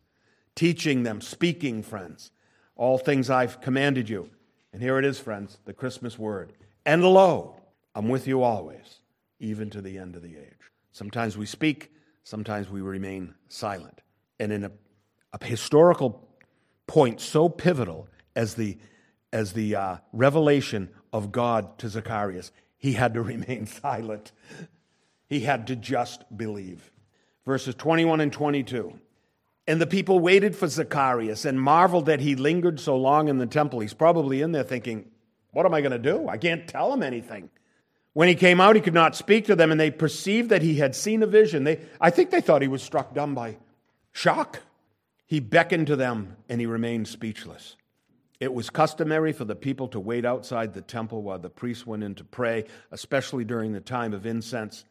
[0.55, 2.31] Teaching them, speaking, friends,
[2.75, 4.29] all things I've commanded you.
[4.73, 6.51] And here it is, friends, the Christmas word.
[6.85, 7.61] And lo,
[7.93, 9.01] I'm with you always,
[9.39, 10.71] even to the end of the age.
[10.91, 11.93] Sometimes we speak,
[12.23, 14.01] sometimes we remain silent.
[14.39, 14.71] And in a,
[15.31, 16.28] a historical
[16.89, 18.75] point so pivotal as the,
[19.31, 24.31] as the uh, revelation of God to Zacharias, he had to remain silent.
[25.27, 26.91] He had to just believe.
[27.45, 28.99] Verses 21 and 22.
[29.67, 33.45] And the people waited for Zacharias and marveled that he lingered so long in the
[33.45, 33.81] temple.
[33.81, 35.11] He's probably in there thinking,
[35.51, 36.27] What am I going to do?
[36.27, 37.51] I can't tell him anything.
[38.13, 40.75] When he came out, he could not speak to them, and they perceived that he
[40.75, 41.65] had seen a vision.
[41.65, 43.57] They, I think they thought he was struck dumb by
[44.11, 44.63] shock.
[45.29, 47.75] He beckoned to them and he remained speechless.
[48.39, 52.01] It was customary for the people to wait outside the temple while the priests went
[52.01, 54.85] in to pray, especially during the time of incense.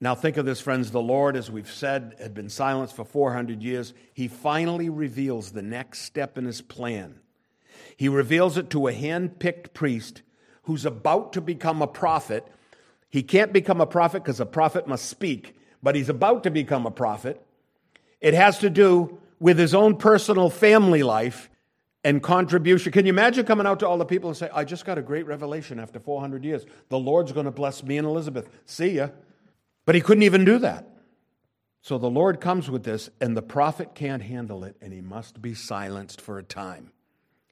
[0.00, 0.92] Now, think of this, friends.
[0.92, 3.92] The Lord, as we've said, had been silenced for 400 years.
[4.14, 7.18] He finally reveals the next step in his plan.
[7.96, 10.22] He reveals it to a hand picked priest
[10.62, 12.46] who's about to become a prophet
[13.08, 16.86] He can't become a prophet because a prophet must speak, but he's about to become
[16.86, 17.44] a prophet.
[18.20, 21.50] It has to do with his own personal family life
[22.04, 22.92] and contribution.
[22.92, 25.02] Can you imagine coming out to all the people and say, I just got a
[25.02, 26.64] great revelation after 400 years.
[26.88, 28.48] The Lord's going to bless me and Elizabeth.
[28.64, 29.08] See ya.
[29.84, 30.88] But he couldn't even do that.
[31.82, 35.40] So the Lord comes with this, and the prophet can't handle it, and he must
[35.40, 36.90] be silenced for a time.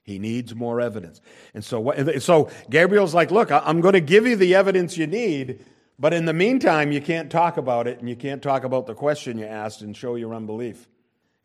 [0.03, 1.21] He needs more evidence.
[1.53, 5.07] And so, what, so Gabriel's like, Look, I'm going to give you the evidence you
[5.07, 5.63] need,
[5.97, 8.93] but in the meantime, you can't talk about it, and you can't talk about the
[8.93, 10.87] question you asked and show your unbelief.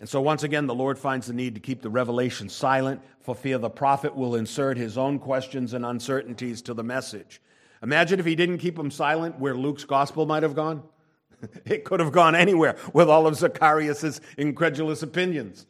[0.00, 3.34] And so, once again, the Lord finds the need to keep the revelation silent for
[3.34, 7.40] fear the prophet will insert his own questions and uncertainties to the message.
[7.82, 10.82] Imagine if he didn't keep them silent, where Luke's gospel might have gone.
[11.64, 15.66] It could have gone anywhere with all of Zacharias' incredulous opinions.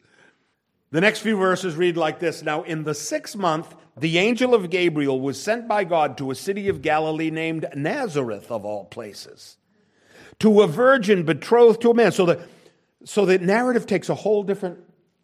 [0.91, 4.69] The next few verses read like this Now, in the sixth month, the angel of
[4.69, 9.57] Gabriel was sent by God to a city of Galilee named Nazareth, of all places,
[10.39, 12.11] to a virgin betrothed to a man.
[12.11, 12.45] So the,
[13.03, 14.79] so the narrative takes a whole different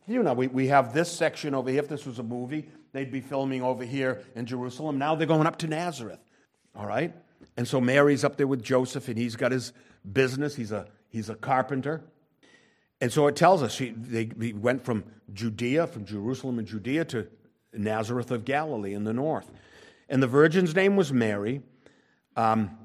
[0.08, 0.34] view now.
[0.34, 1.80] We, we have this section over here.
[1.80, 4.98] If this was a movie, they'd be filming over here in Jerusalem.
[4.98, 6.20] Now they're going up to Nazareth.
[6.76, 7.14] All right?
[7.56, 9.74] And so Mary's up there with Joseph, and he's got his
[10.12, 10.56] business.
[10.56, 12.04] He's a, he's a carpenter.
[13.02, 15.04] And so it tells us he, they, he went from
[15.34, 17.28] Judea, from Jerusalem and Judea to
[17.74, 19.52] Nazareth of Galilee in the north.
[20.10, 21.62] And the virgin's name was Mary.
[22.36, 22.78] Um,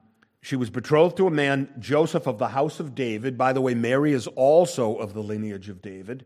[0.42, 3.38] she was betrothed to a man, Joseph of the house of David.
[3.38, 6.24] By the way, Mary is also of the lineage of David.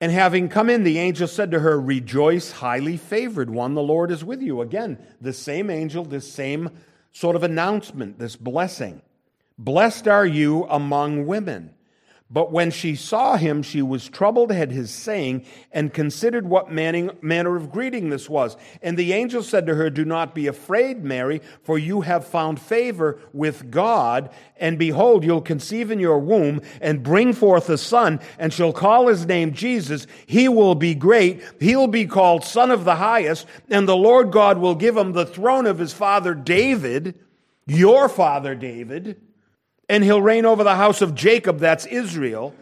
[0.00, 4.12] And having come in, the angel said to her, Rejoice, highly favored one, the Lord
[4.12, 4.60] is with you.
[4.60, 6.70] Again, the same angel, this same
[7.10, 9.02] sort of announcement, this blessing.
[9.58, 11.74] Blessed are you among women.
[12.30, 17.56] But when she saw him, she was troubled at his saying and considered what manner
[17.56, 18.54] of greeting this was.
[18.82, 22.60] And the angel said to her, Do not be afraid, Mary, for you have found
[22.60, 24.28] favor with God.
[24.58, 29.06] And behold, you'll conceive in your womb and bring forth a son, and shall call
[29.06, 30.06] his name Jesus.
[30.26, 31.42] He will be great.
[31.60, 33.46] He'll be called Son of the Highest.
[33.70, 37.18] And the Lord God will give him the throne of his father David,
[37.66, 39.18] your father David
[39.88, 42.54] and he'll reign over the house of Jacob, that's Israel,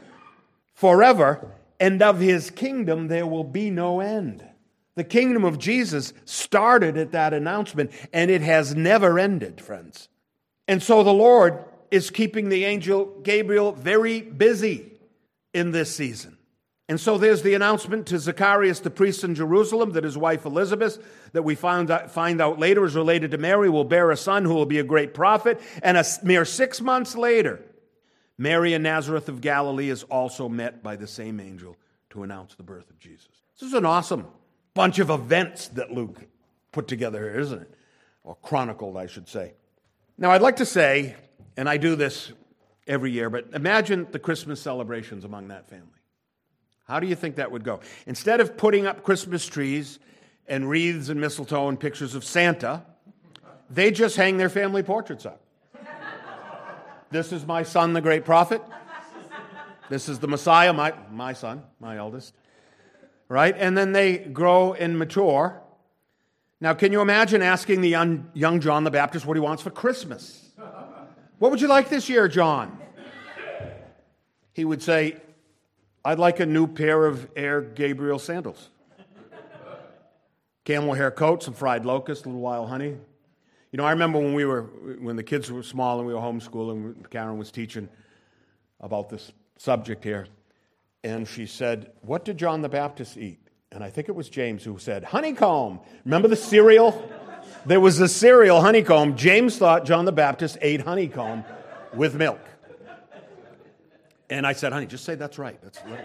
[0.75, 1.51] forever,
[1.81, 4.45] and of his kingdom there will be no end.
[4.95, 10.09] The kingdom of Jesus started at that announcement, and it has never ended, friends.
[10.67, 14.93] And so the Lord is keeping the angel Gabriel very busy
[15.53, 16.36] in this season.
[16.89, 21.05] And so there's the announcement to Zacharias, the priest in Jerusalem, that his wife Elizabeth,
[21.33, 24.45] that we find out, find out later is related to Mary, will bear a son
[24.45, 25.61] who will be a great prophet.
[25.83, 27.61] And a mere six months later,
[28.39, 31.77] Mary in Nazareth of Galilee is also met by the same angel
[32.11, 33.29] to announce the birth of Jesus.
[33.59, 34.27] This is an awesome
[34.75, 36.21] bunch of events that Luke
[36.71, 37.75] put together here, isn't it?
[38.23, 39.55] Or chronicled, I should say.
[40.19, 41.17] Now, I'd like to say,
[41.57, 42.33] and I do this
[42.87, 45.96] every year, but imagine the Christmas celebrations among that family.
[46.87, 47.81] How do you think that would go?
[48.07, 49.99] Instead of putting up Christmas trees
[50.47, 52.85] and wreaths and mistletoe and pictures of Santa,
[53.69, 55.41] they just hang their family portraits up.
[57.11, 58.63] This is my son, the great prophet.
[59.89, 62.35] This is the Messiah, my, my son, my eldest.
[63.29, 63.55] Right?
[63.57, 65.61] And then they grow and mature.
[66.61, 69.71] Now, can you imagine asking the young, young John the Baptist what he wants for
[69.71, 70.51] Christmas?
[71.39, 72.79] What would you like this year, John?
[74.53, 75.17] He would say,
[76.07, 78.71] I'd like a new pair of Air Gabriel sandals.
[80.65, 82.97] Camel hair coat, some fried locust, a little wild honey.
[83.73, 84.63] You know, I remember when we were
[85.01, 87.89] when the kids were small and we were homeschooling, Karen was teaching
[88.79, 90.29] about this subject here,
[91.03, 93.41] and she said, "What did John the Baptist eat?"
[93.73, 97.11] And I think it was James who said, "Honeycomb." Remember the cereal?
[97.65, 99.17] There was a cereal honeycomb.
[99.17, 101.45] James thought John the Baptist ate honeycomb
[101.95, 102.39] with milk.
[104.29, 105.61] And I said, honey, just say that's right.
[105.63, 106.05] That's right.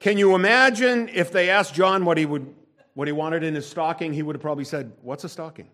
[0.00, 2.54] Can you imagine if they asked John what he would
[2.94, 5.68] what he wanted in his stocking, he would have probably said, What's a stocking?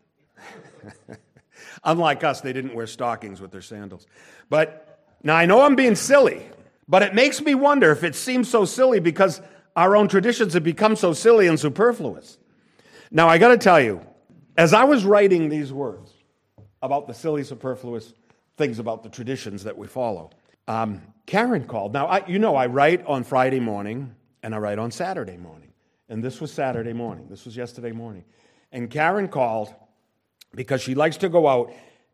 [1.84, 4.06] Unlike us, they didn't wear stockings with their sandals.
[4.48, 6.42] But now I know I'm being silly,
[6.88, 9.40] but it makes me wonder if it seems so silly because
[9.76, 12.38] our own traditions have become so silly and superfluous.
[13.10, 14.00] Now I got to tell you,
[14.56, 16.10] as I was writing these words
[16.82, 18.14] about the silly, superfluous,
[18.56, 20.30] things about the traditions that we follow.
[20.68, 21.92] Um, Karen called.
[21.92, 25.72] Now, I, you know, I write on Friday morning and I write on Saturday morning.
[26.08, 27.26] And this was Saturday morning.
[27.28, 28.24] This was yesterday morning.
[28.72, 29.74] And Karen called
[30.54, 31.72] because she likes to go out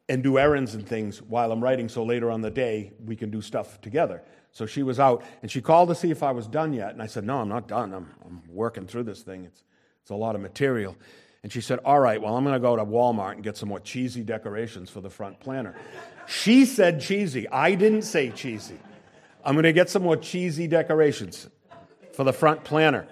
[0.08, 3.30] and do errands and things while I'm writing, so later on the day we can
[3.30, 4.22] do stuff together.
[4.52, 6.92] So she was out and she called to see if I was done yet.
[6.92, 7.92] And I said, No, I'm not done.
[7.92, 9.44] I'm, I'm working through this thing.
[9.44, 9.64] It's,
[10.02, 10.96] it's a lot of material.
[11.46, 13.68] And she said, All right, well, I'm going to go to Walmart and get some
[13.68, 15.76] more cheesy decorations for the front planter.
[16.26, 17.48] She said cheesy.
[17.48, 18.80] I didn't say cheesy.
[19.44, 21.48] I'm going to get some more cheesy decorations
[22.14, 23.06] for the front planter.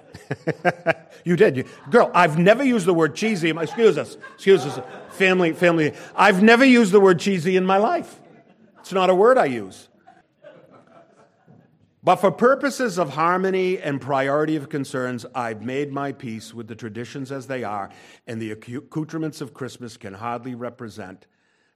[1.24, 1.58] you did.
[1.58, 3.50] You, girl, I've never used the word cheesy.
[3.50, 4.16] Excuse us.
[4.34, 4.80] Excuse us.
[5.10, 5.92] Family, family.
[6.16, 8.20] I've never used the word cheesy in my life.
[8.80, 9.86] It's not a word I use.
[12.04, 16.74] But for purposes of harmony and priority of concerns, I've made my peace with the
[16.74, 17.88] traditions as they are,
[18.26, 21.26] and the accoutrements of Christmas can hardly represent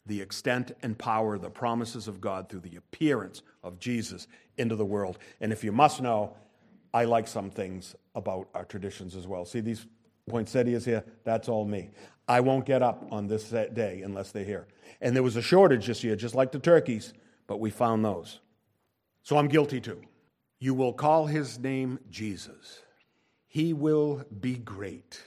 [0.04, 4.76] the extent and power of the promises of God through the appearance of Jesus into
[4.76, 5.18] the world.
[5.40, 6.36] And if you must know,
[6.92, 9.46] I like some things about our traditions as well.
[9.46, 9.86] See these
[10.28, 11.04] poinsettias here?
[11.24, 11.88] That's all me.
[12.26, 14.66] I won't get up on this day unless they're here.
[15.00, 17.14] And there was a shortage this year, just like the turkeys,
[17.46, 18.40] but we found those.
[19.22, 20.02] So I'm guilty too.
[20.58, 22.80] You will call his name Jesus.
[23.46, 25.22] He will be great.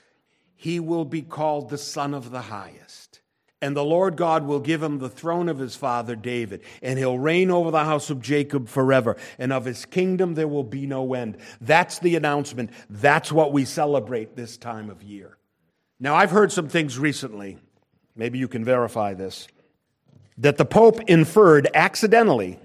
[0.54, 3.20] He will be called the Son of the Highest.
[3.60, 7.18] And the Lord God will give him the throne of his father David, and he'll
[7.18, 11.14] reign over the house of Jacob forever, and of his kingdom there will be no
[11.14, 11.38] end.
[11.60, 12.70] That's the announcement.
[12.90, 15.38] That's what we celebrate this time of year.
[16.00, 17.56] Now, I've heard some things recently,
[18.16, 19.46] maybe you can verify this,
[20.38, 22.58] that the Pope inferred accidentally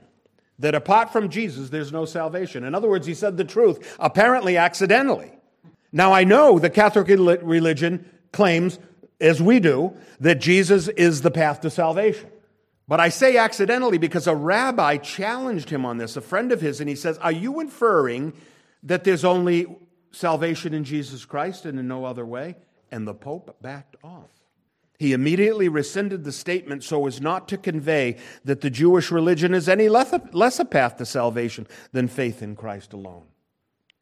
[0.59, 2.63] that apart from Jesus, there's no salvation.
[2.63, 5.31] In other words, he said the truth, apparently accidentally.
[5.91, 8.79] Now, I know the Catholic religion claims,
[9.21, 12.29] as we do, that Jesus is the path to salvation.
[12.87, 16.79] But I say accidentally because a rabbi challenged him on this, a friend of his,
[16.79, 18.33] and he says, Are you inferring
[18.83, 19.67] that there's only
[20.11, 22.55] salvation in Jesus Christ and in no other way?
[22.91, 24.29] And the Pope backed off.
[24.97, 29.69] He immediately rescinded the statement so as not to convey that the Jewish religion is
[29.69, 33.25] any less a path to salvation than faith in Christ alone.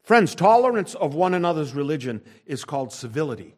[0.02, 3.54] Friends, tolerance of one another's religion is called civility.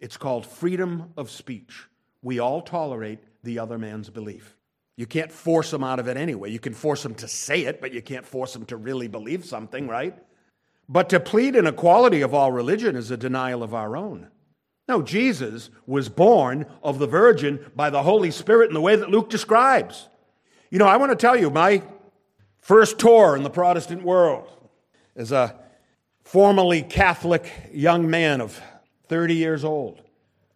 [0.00, 1.88] It's called freedom of speech.
[2.22, 4.56] We all tolerate the other man's belief.
[4.96, 6.50] You can't force them out of it anyway.
[6.50, 9.44] You can force them to say it, but you can't force them to really believe
[9.44, 10.16] something, right?
[10.88, 14.28] But to plead an equality of all religion is a denial of our own.
[14.88, 19.10] No, Jesus was born of the Virgin by the Holy Spirit in the way that
[19.10, 20.08] Luke describes.
[20.70, 21.82] You know, I want to tell you, my
[22.60, 24.48] first tour in the Protestant world
[25.14, 25.54] as a
[26.24, 28.60] formerly Catholic young man of
[29.08, 30.02] 30 years old.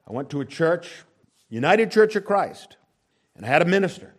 [0.08, 1.04] I went to a church,
[1.48, 2.76] United Church of Christ,
[3.36, 4.14] and I had a minister.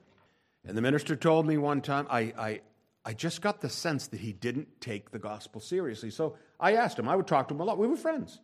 [0.66, 2.62] And the minister told me one time, I, I,
[3.04, 6.10] I just got the sense that he didn't take the gospel seriously.
[6.10, 7.78] So I asked him, I would talk to him a lot.
[7.78, 8.40] We were friends.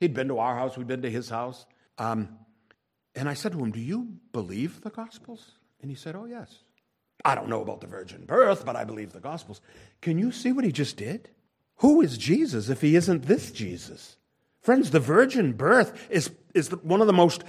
[0.00, 1.66] He'd been to our house, we'd been to his house.
[1.98, 2.38] Um,
[3.14, 5.52] and I said to him, Do you believe the Gospels?
[5.80, 6.54] And he said, Oh, yes.
[7.24, 9.60] I don't know about the virgin birth, but I believe the Gospels.
[10.02, 11.30] Can you see what he just did?
[11.76, 14.16] Who is Jesus if he isn't this Jesus?
[14.60, 17.44] Friends, the virgin birth is, is one of the most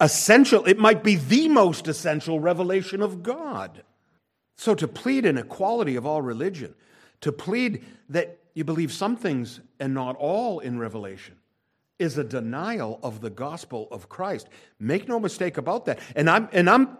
[0.00, 3.82] essential, it might be the most essential revelation of God.
[4.56, 6.74] So to plead an equality of all religion,
[7.20, 11.36] to plead that you believe some things and not all in Revelation,
[12.02, 14.48] is a denial of the gospel of Christ.
[14.78, 15.98] Make no mistake about that.
[16.14, 16.98] And I'm, and I'm,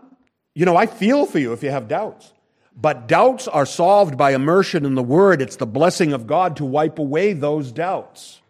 [0.54, 2.32] you know, I feel for you if you have doubts.
[2.74, 5.42] But doubts are solved by immersion in the Word.
[5.42, 8.40] It's the blessing of God to wipe away those doubts.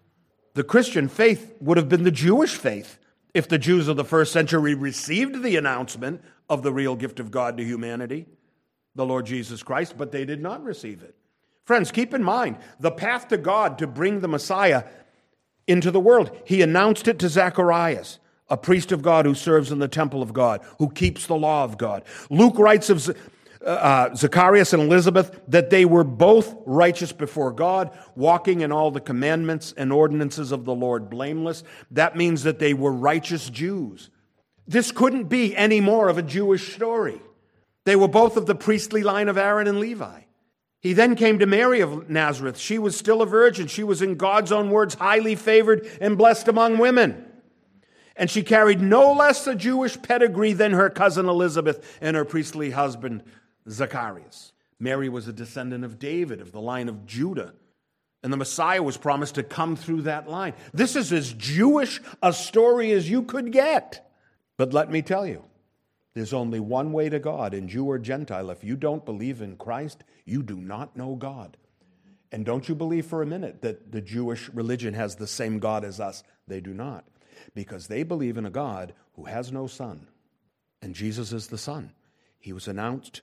[0.55, 2.98] The Christian faith would have been the Jewish faith
[3.34, 7.30] if the Jews of the first century received the announcement of the real gift of
[7.30, 8.26] God to humanity,
[8.94, 11.16] the Lord Jesus Christ, but they did not receive it.
[11.64, 14.84] Friends, keep in mind the path to God to bring the Messiah
[15.66, 16.30] into the world.
[16.44, 20.32] He announced it to Zacharias, a priest of God who serves in the temple of
[20.32, 22.04] God, who keeps the law of God.
[22.30, 23.08] Luke writes of
[23.64, 28.90] uh, uh, Zacharias and Elizabeth that they were both righteous before God, walking in all
[28.90, 31.62] the commandments and ordinances of the Lord blameless.
[31.90, 34.10] That means that they were righteous Jews.
[34.66, 37.20] This couldn't be any more of a Jewish story.
[37.84, 40.22] They were both of the priestly line of Aaron and Levi.
[40.83, 42.59] He then came to Mary of Nazareth.
[42.59, 43.68] She was still a virgin.
[43.68, 47.24] She was, in God's own words, highly favored and blessed among women.
[48.16, 52.72] And she carried no less a Jewish pedigree than her cousin Elizabeth and her priestly
[52.72, 53.22] husband
[53.70, 54.53] Zacharias.
[54.80, 57.55] Mary was a descendant of David, of the line of Judah.
[58.24, 60.55] And the Messiah was promised to come through that line.
[60.74, 64.11] This is as Jewish a story as you could get.
[64.57, 65.45] But let me tell you,
[66.14, 68.50] there's only one way to God, and Jew or Gentile.
[68.50, 71.56] If you don't believe in Christ, you do not know God.
[72.30, 75.84] And don't you believe for a minute that the Jewish religion has the same God
[75.84, 76.22] as us.
[76.48, 77.04] They do not,
[77.54, 80.06] because they believe in a God who has no son.
[80.80, 81.92] And Jesus is the Son.
[82.40, 83.20] He was announced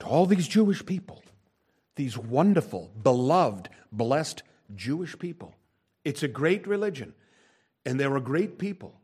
[0.00, 1.22] to all these Jewish people,
[1.94, 4.42] these wonderful, beloved, blessed
[4.74, 5.54] Jewish people.
[6.04, 7.14] It's a great religion,
[7.86, 8.97] and they're a great people.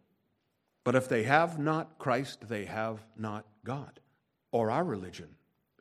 [0.84, 4.00] But if they have not Christ, they have not God,
[4.52, 5.28] or our religion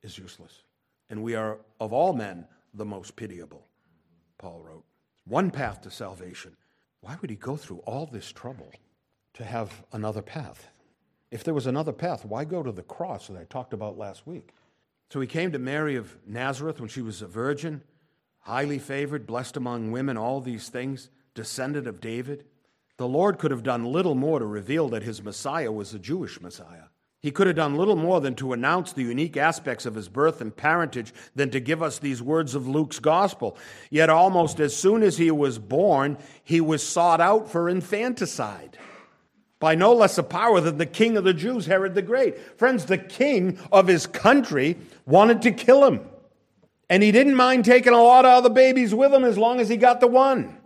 [0.01, 0.63] is useless.
[1.09, 3.67] And we are, of all men, the most pitiable,
[4.37, 4.85] Paul wrote.
[5.25, 6.55] One path to salvation.
[7.01, 8.71] Why would he go through all this trouble
[9.33, 10.69] to have another path?
[11.31, 14.25] If there was another path, why go to the cross that I talked about last
[14.25, 14.51] week?
[15.11, 17.81] So he came to Mary of Nazareth when she was a virgin,
[18.39, 22.45] highly favored, blessed among women, all these things, descendant of David.
[23.03, 26.39] The Lord could have done little more to reveal that his Messiah was a Jewish
[26.39, 26.85] Messiah.
[27.19, 30.39] He could have done little more than to announce the unique aspects of his birth
[30.39, 33.57] and parentage than to give us these words of Luke's gospel.
[33.89, 38.77] Yet, almost as soon as he was born, he was sought out for infanticide
[39.59, 42.57] by no less a power than the king of the Jews, Herod the Great.
[42.57, 45.99] Friends, the king of his country wanted to kill him.
[46.89, 49.67] And he didn't mind taking a lot of other babies with him as long as
[49.67, 50.57] he got the one.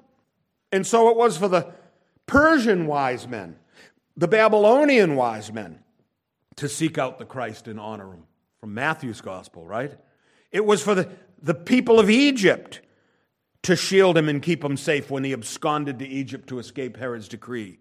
[0.71, 1.73] And so it was for the
[2.27, 3.55] Persian wise men,
[4.15, 5.79] the Babylonian wise men,
[6.57, 8.23] to seek out the Christ and honor him.
[8.59, 9.95] From Matthew's gospel, right?
[10.51, 11.09] It was for the,
[11.41, 12.81] the people of Egypt
[13.63, 17.27] to shield him and keep him safe when he absconded to Egypt to escape Herod's
[17.27, 17.79] decree.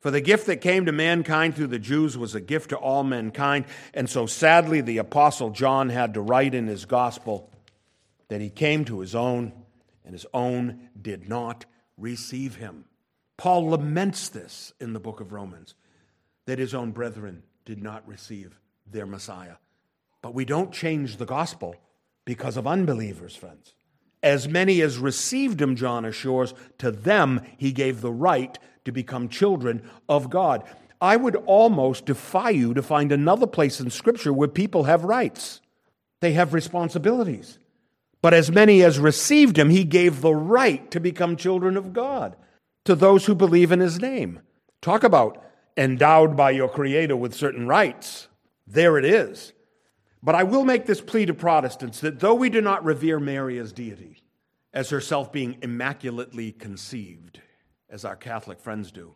[0.00, 3.04] For the gift that came to mankind through the Jews was a gift to all
[3.04, 3.66] mankind.
[3.92, 7.50] And so sadly, the Apostle John had to write in his gospel
[8.28, 9.52] that he came to his own,
[10.04, 11.66] and his own did not
[11.98, 12.86] receive him.
[13.40, 15.74] Paul laments this in the book of Romans
[16.44, 19.54] that his own brethren did not receive their Messiah.
[20.20, 21.74] But we don't change the gospel
[22.26, 23.72] because of unbelievers, friends.
[24.22, 29.30] As many as received him, John assures, to them he gave the right to become
[29.30, 30.62] children of God.
[31.00, 35.62] I would almost defy you to find another place in Scripture where people have rights,
[36.20, 37.58] they have responsibilities.
[38.20, 42.36] But as many as received him, he gave the right to become children of God
[42.84, 44.40] to those who believe in his name.
[44.80, 45.44] Talk about
[45.76, 48.28] endowed by your Creator with certain rights.
[48.66, 49.52] There it is.
[50.22, 53.58] But I will make this plea to Protestants that though we do not revere Mary
[53.58, 54.22] as deity,
[54.72, 57.40] as herself being immaculately conceived,
[57.88, 59.14] as our Catholic friends do.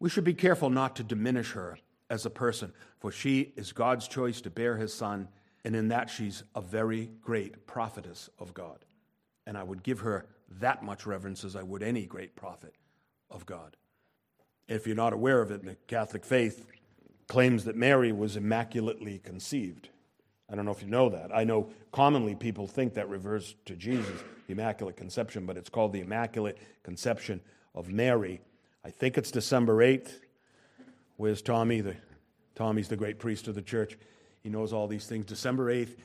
[0.00, 1.78] We should be careful not to diminish her
[2.10, 5.28] as a person, for she is God's choice to bear his son,
[5.64, 8.84] and in that she's a very great prophetess of God.
[9.46, 10.26] And I would give her
[10.60, 12.74] that much reverence as I would any great prophet
[13.32, 13.76] of God.
[14.68, 16.66] If you're not aware of it, the Catholic faith
[17.28, 19.88] claims that Mary was immaculately conceived.
[20.50, 21.34] I don't know if you know that.
[21.34, 25.92] I know commonly people think that refers to Jesus, the Immaculate Conception, but it's called
[25.92, 27.40] the Immaculate Conception
[27.74, 28.40] of Mary.
[28.84, 30.18] I think it's December 8th.
[31.16, 31.80] Where's Tommy?
[31.80, 31.96] The,
[32.54, 33.96] Tommy's the great priest of the church.
[34.42, 35.24] He knows all these things.
[35.24, 35.96] December 8th,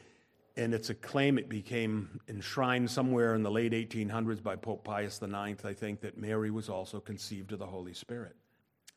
[0.57, 5.21] and it's a claim it became enshrined somewhere in the late 1800s by Pope Pius
[5.21, 8.35] IX, I think, that Mary was also conceived of the Holy Spirit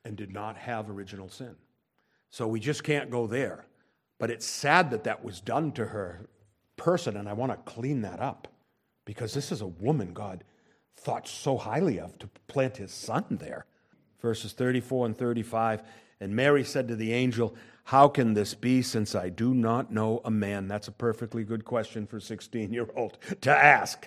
[0.05, 1.55] and did not have original sin.
[2.31, 3.67] So we just can't go there.
[4.19, 6.29] But it's sad that that was done to her
[6.77, 8.49] person, and I want to clean that up
[9.05, 10.45] because this is a woman God
[10.97, 13.67] thought so highly of to plant his son there.
[14.21, 15.83] Verses 34 and 35.
[16.21, 17.55] And Mary said to the angel,
[17.91, 20.69] How can this be since I do not know a man?
[20.69, 24.07] That's a perfectly good question for a 16 year old to ask.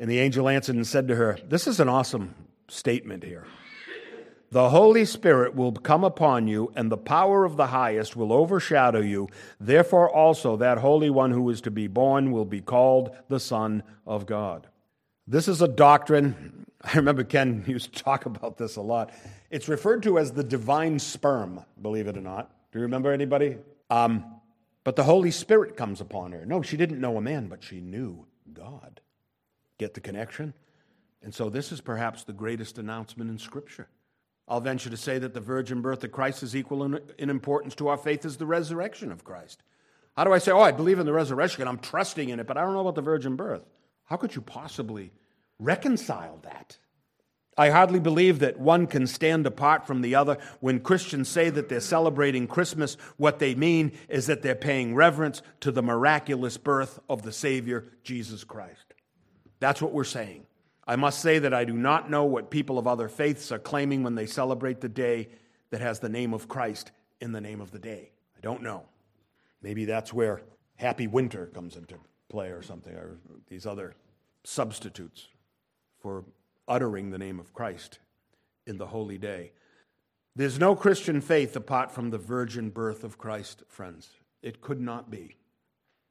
[0.00, 2.34] And the angel answered and said to her, This is an awesome
[2.66, 3.46] statement here.
[4.50, 9.00] The Holy Spirit will come upon you, and the power of the highest will overshadow
[9.00, 9.28] you.
[9.60, 13.84] Therefore, also, that Holy One who is to be born will be called the Son
[14.04, 14.66] of God.
[15.28, 16.66] This is a doctrine.
[16.82, 19.12] I remember Ken used to talk about this a lot.
[19.52, 22.50] It's referred to as the divine sperm, believe it or not.
[22.74, 23.58] Do you remember anybody?
[23.88, 24.24] Um,
[24.82, 26.44] but the Holy Spirit comes upon her.
[26.44, 29.00] No, she didn't know a man, but she knew God.
[29.78, 30.54] Get the connection?
[31.22, 33.86] And so this is perhaps the greatest announcement in Scripture.
[34.48, 37.76] I'll venture to say that the virgin birth of Christ is equal in, in, importance
[37.76, 39.62] to our faith as the resurrection of Christ.
[40.16, 42.56] How do I say, oh, I believe in the resurrection I'm trusting in it, but
[42.56, 43.64] I don't know about the virgin birth?
[44.02, 45.12] How could you possibly
[45.60, 46.76] reconcile that?
[47.56, 50.38] I hardly believe that one can stand apart from the other.
[50.60, 55.40] When Christians say that they're celebrating Christmas, what they mean is that they're paying reverence
[55.60, 58.94] to the miraculous birth of the Savior, Jesus Christ.
[59.60, 60.46] That's what we're saying.
[60.86, 64.02] I must say that I do not know what people of other faiths are claiming
[64.02, 65.28] when they celebrate the day
[65.70, 66.90] that has the name of Christ
[67.20, 68.10] in the name of the day.
[68.36, 68.84] I don't know.
[69.62, 70.42] Maybe that's where
[70.76, 71.94] Happy Winter comes into
[72.28, 73.16] play or something, or
[73.48, 73.94] these other
[74.42, 75.28] substitutes
[76.00, 76.24] for
[76.68, 77.98] uttering the name of Christ
[78.66, 79.52] in the holy day.
[80.36, 84.08] There's no Christian faith apart from the virgin birth of Christ, friends.
[84.42, 85.36] It could not be.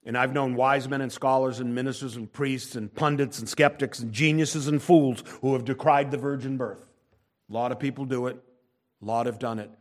[0.05, 3.99] And I've known wise men and scholars and ministers and priests and pundits and skeptics
[3.99, 6.85] and geniuses and fools who have decried the virgin birth.
[7.49, 8.37] A lot of people do it,
[9.01, 9.71] a lot have done it.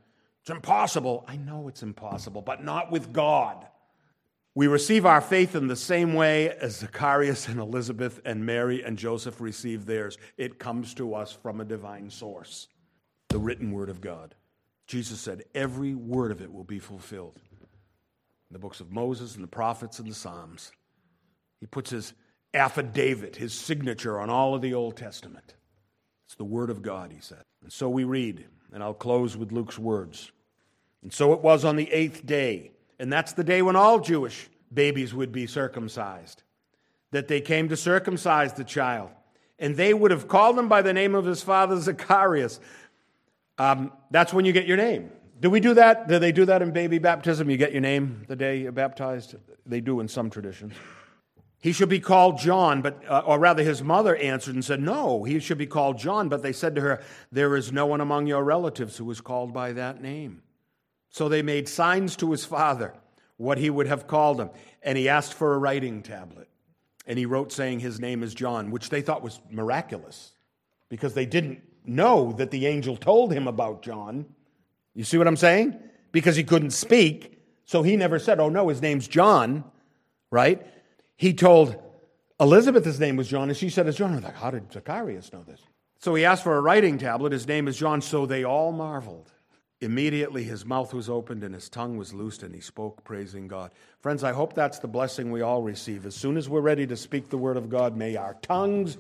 [0.41, 1.25] It's impossible.
[1.29, 3.67] I know it's impossible, but not with God.
[4.55, 8.99] We receive our faith in the same way as Zacharias and Elizabeth and Mary and
[8.99, 10.19] Joseph received theirs.
[10.37, 12.69] It comes to us from a divine source,
[13.29, 14.35] the written word of God.
[14.87, 17.41] Jesus said, Every word of it will be fulfilled.
[17.63, 20.73] In the books of Moses and the prophets and the Psalms,
[21.61, 22.13] he puts his
[22.53, 25.55] affidavit, his signature on all of the Old Testament.
[26.27, 27.43] It's the word of God, he said.
[27.63, 30.31] And so we read, and I'll close with Luke's words.
[31.03, 32.73] And so it was on the eighth day,
[33.03, 36.45] and that's the day when all Jewish babies would be circumcised,
[37.11, 39.11] that they came to circumcise the child.
[39.59, 42.61] And they would have called him by the name of his father Zacharias.
[43.59, 45.11] Um, that's when you get your name.
[45.41, 46.07] Do we do that?
[46.07, 47.51] Do they do that in baby baptism?
[47.51, 49.35] You get your name the day you're baptized?
[49.67, 50.73] They do in some traditions.
[51.59, 55.25] He should be called John, but, uh, or rather, his mother answered and said, No,
[55.25, 56.29] he should be called John.
[56.29, 59.53] But they said to her, There is no one among your relatives who is called
[59.53, 60.43] by that name.
[61.13, 62.95] So they made signs to his father
[63.37, 64.51] what he would have called him.
[64.83, 66.49] And he asked for a writing tablet.
[67.07, 70.33] And he wrote, saying his name is John, which they thought was miraculous
[70.89, 74.27] because they didn't know that the angel told him about John.
[74.95, 75.79] You see what I'm saying?
[76.13, 77.41] Because he couldn't speak.
[77.65, 79.65] So he never said, Oh, no, his name's John,
[80.31, 80.65] right?
[81.17, 81.77] He told
[82.41, 84.13] Elizabeth his name was John, and she said it's John.
[84.13, 85.61] I was like, how did Zacharias know this?
[85.99, 87.33] So he asked for a writing tablet.
[87.33, 88.01] His name is John.
[88.01, 89.31] So they all marveled.
[89.83, 93.73] Immediately his mouth was opened and his tongue was loosed, and he spoke, praising God.
[94.01, 96.07] Friends, I hope that's the blessing we all receive.
[96.07, 98.97] As soon as we're ready to speak the word of God, may our tongues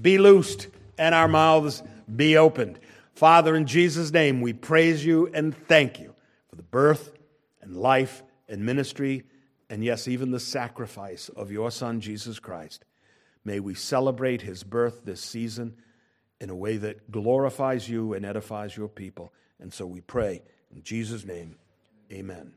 [0.00, 1.82] be loosed and our mouths
[2.14, 2.78] be opened.
[3.14, 6.14] Father, in Jesus' name, we praise you and thank you
[6.48, 7.12] for the birth
[7.60, 9.24] and life and ministry
[9.72, 12.84] and yes, even the sacrifice of your Son, Jesus Christ.
[13.42, 15.76] May we celebrate his birth this season
[16.40, 19.32] in a way that glorifies you and edifies your people.
[19.62, 20.42] And so we pray
[20.74, 21.56] in Jesus' name,
[22.12, 22.52] amen.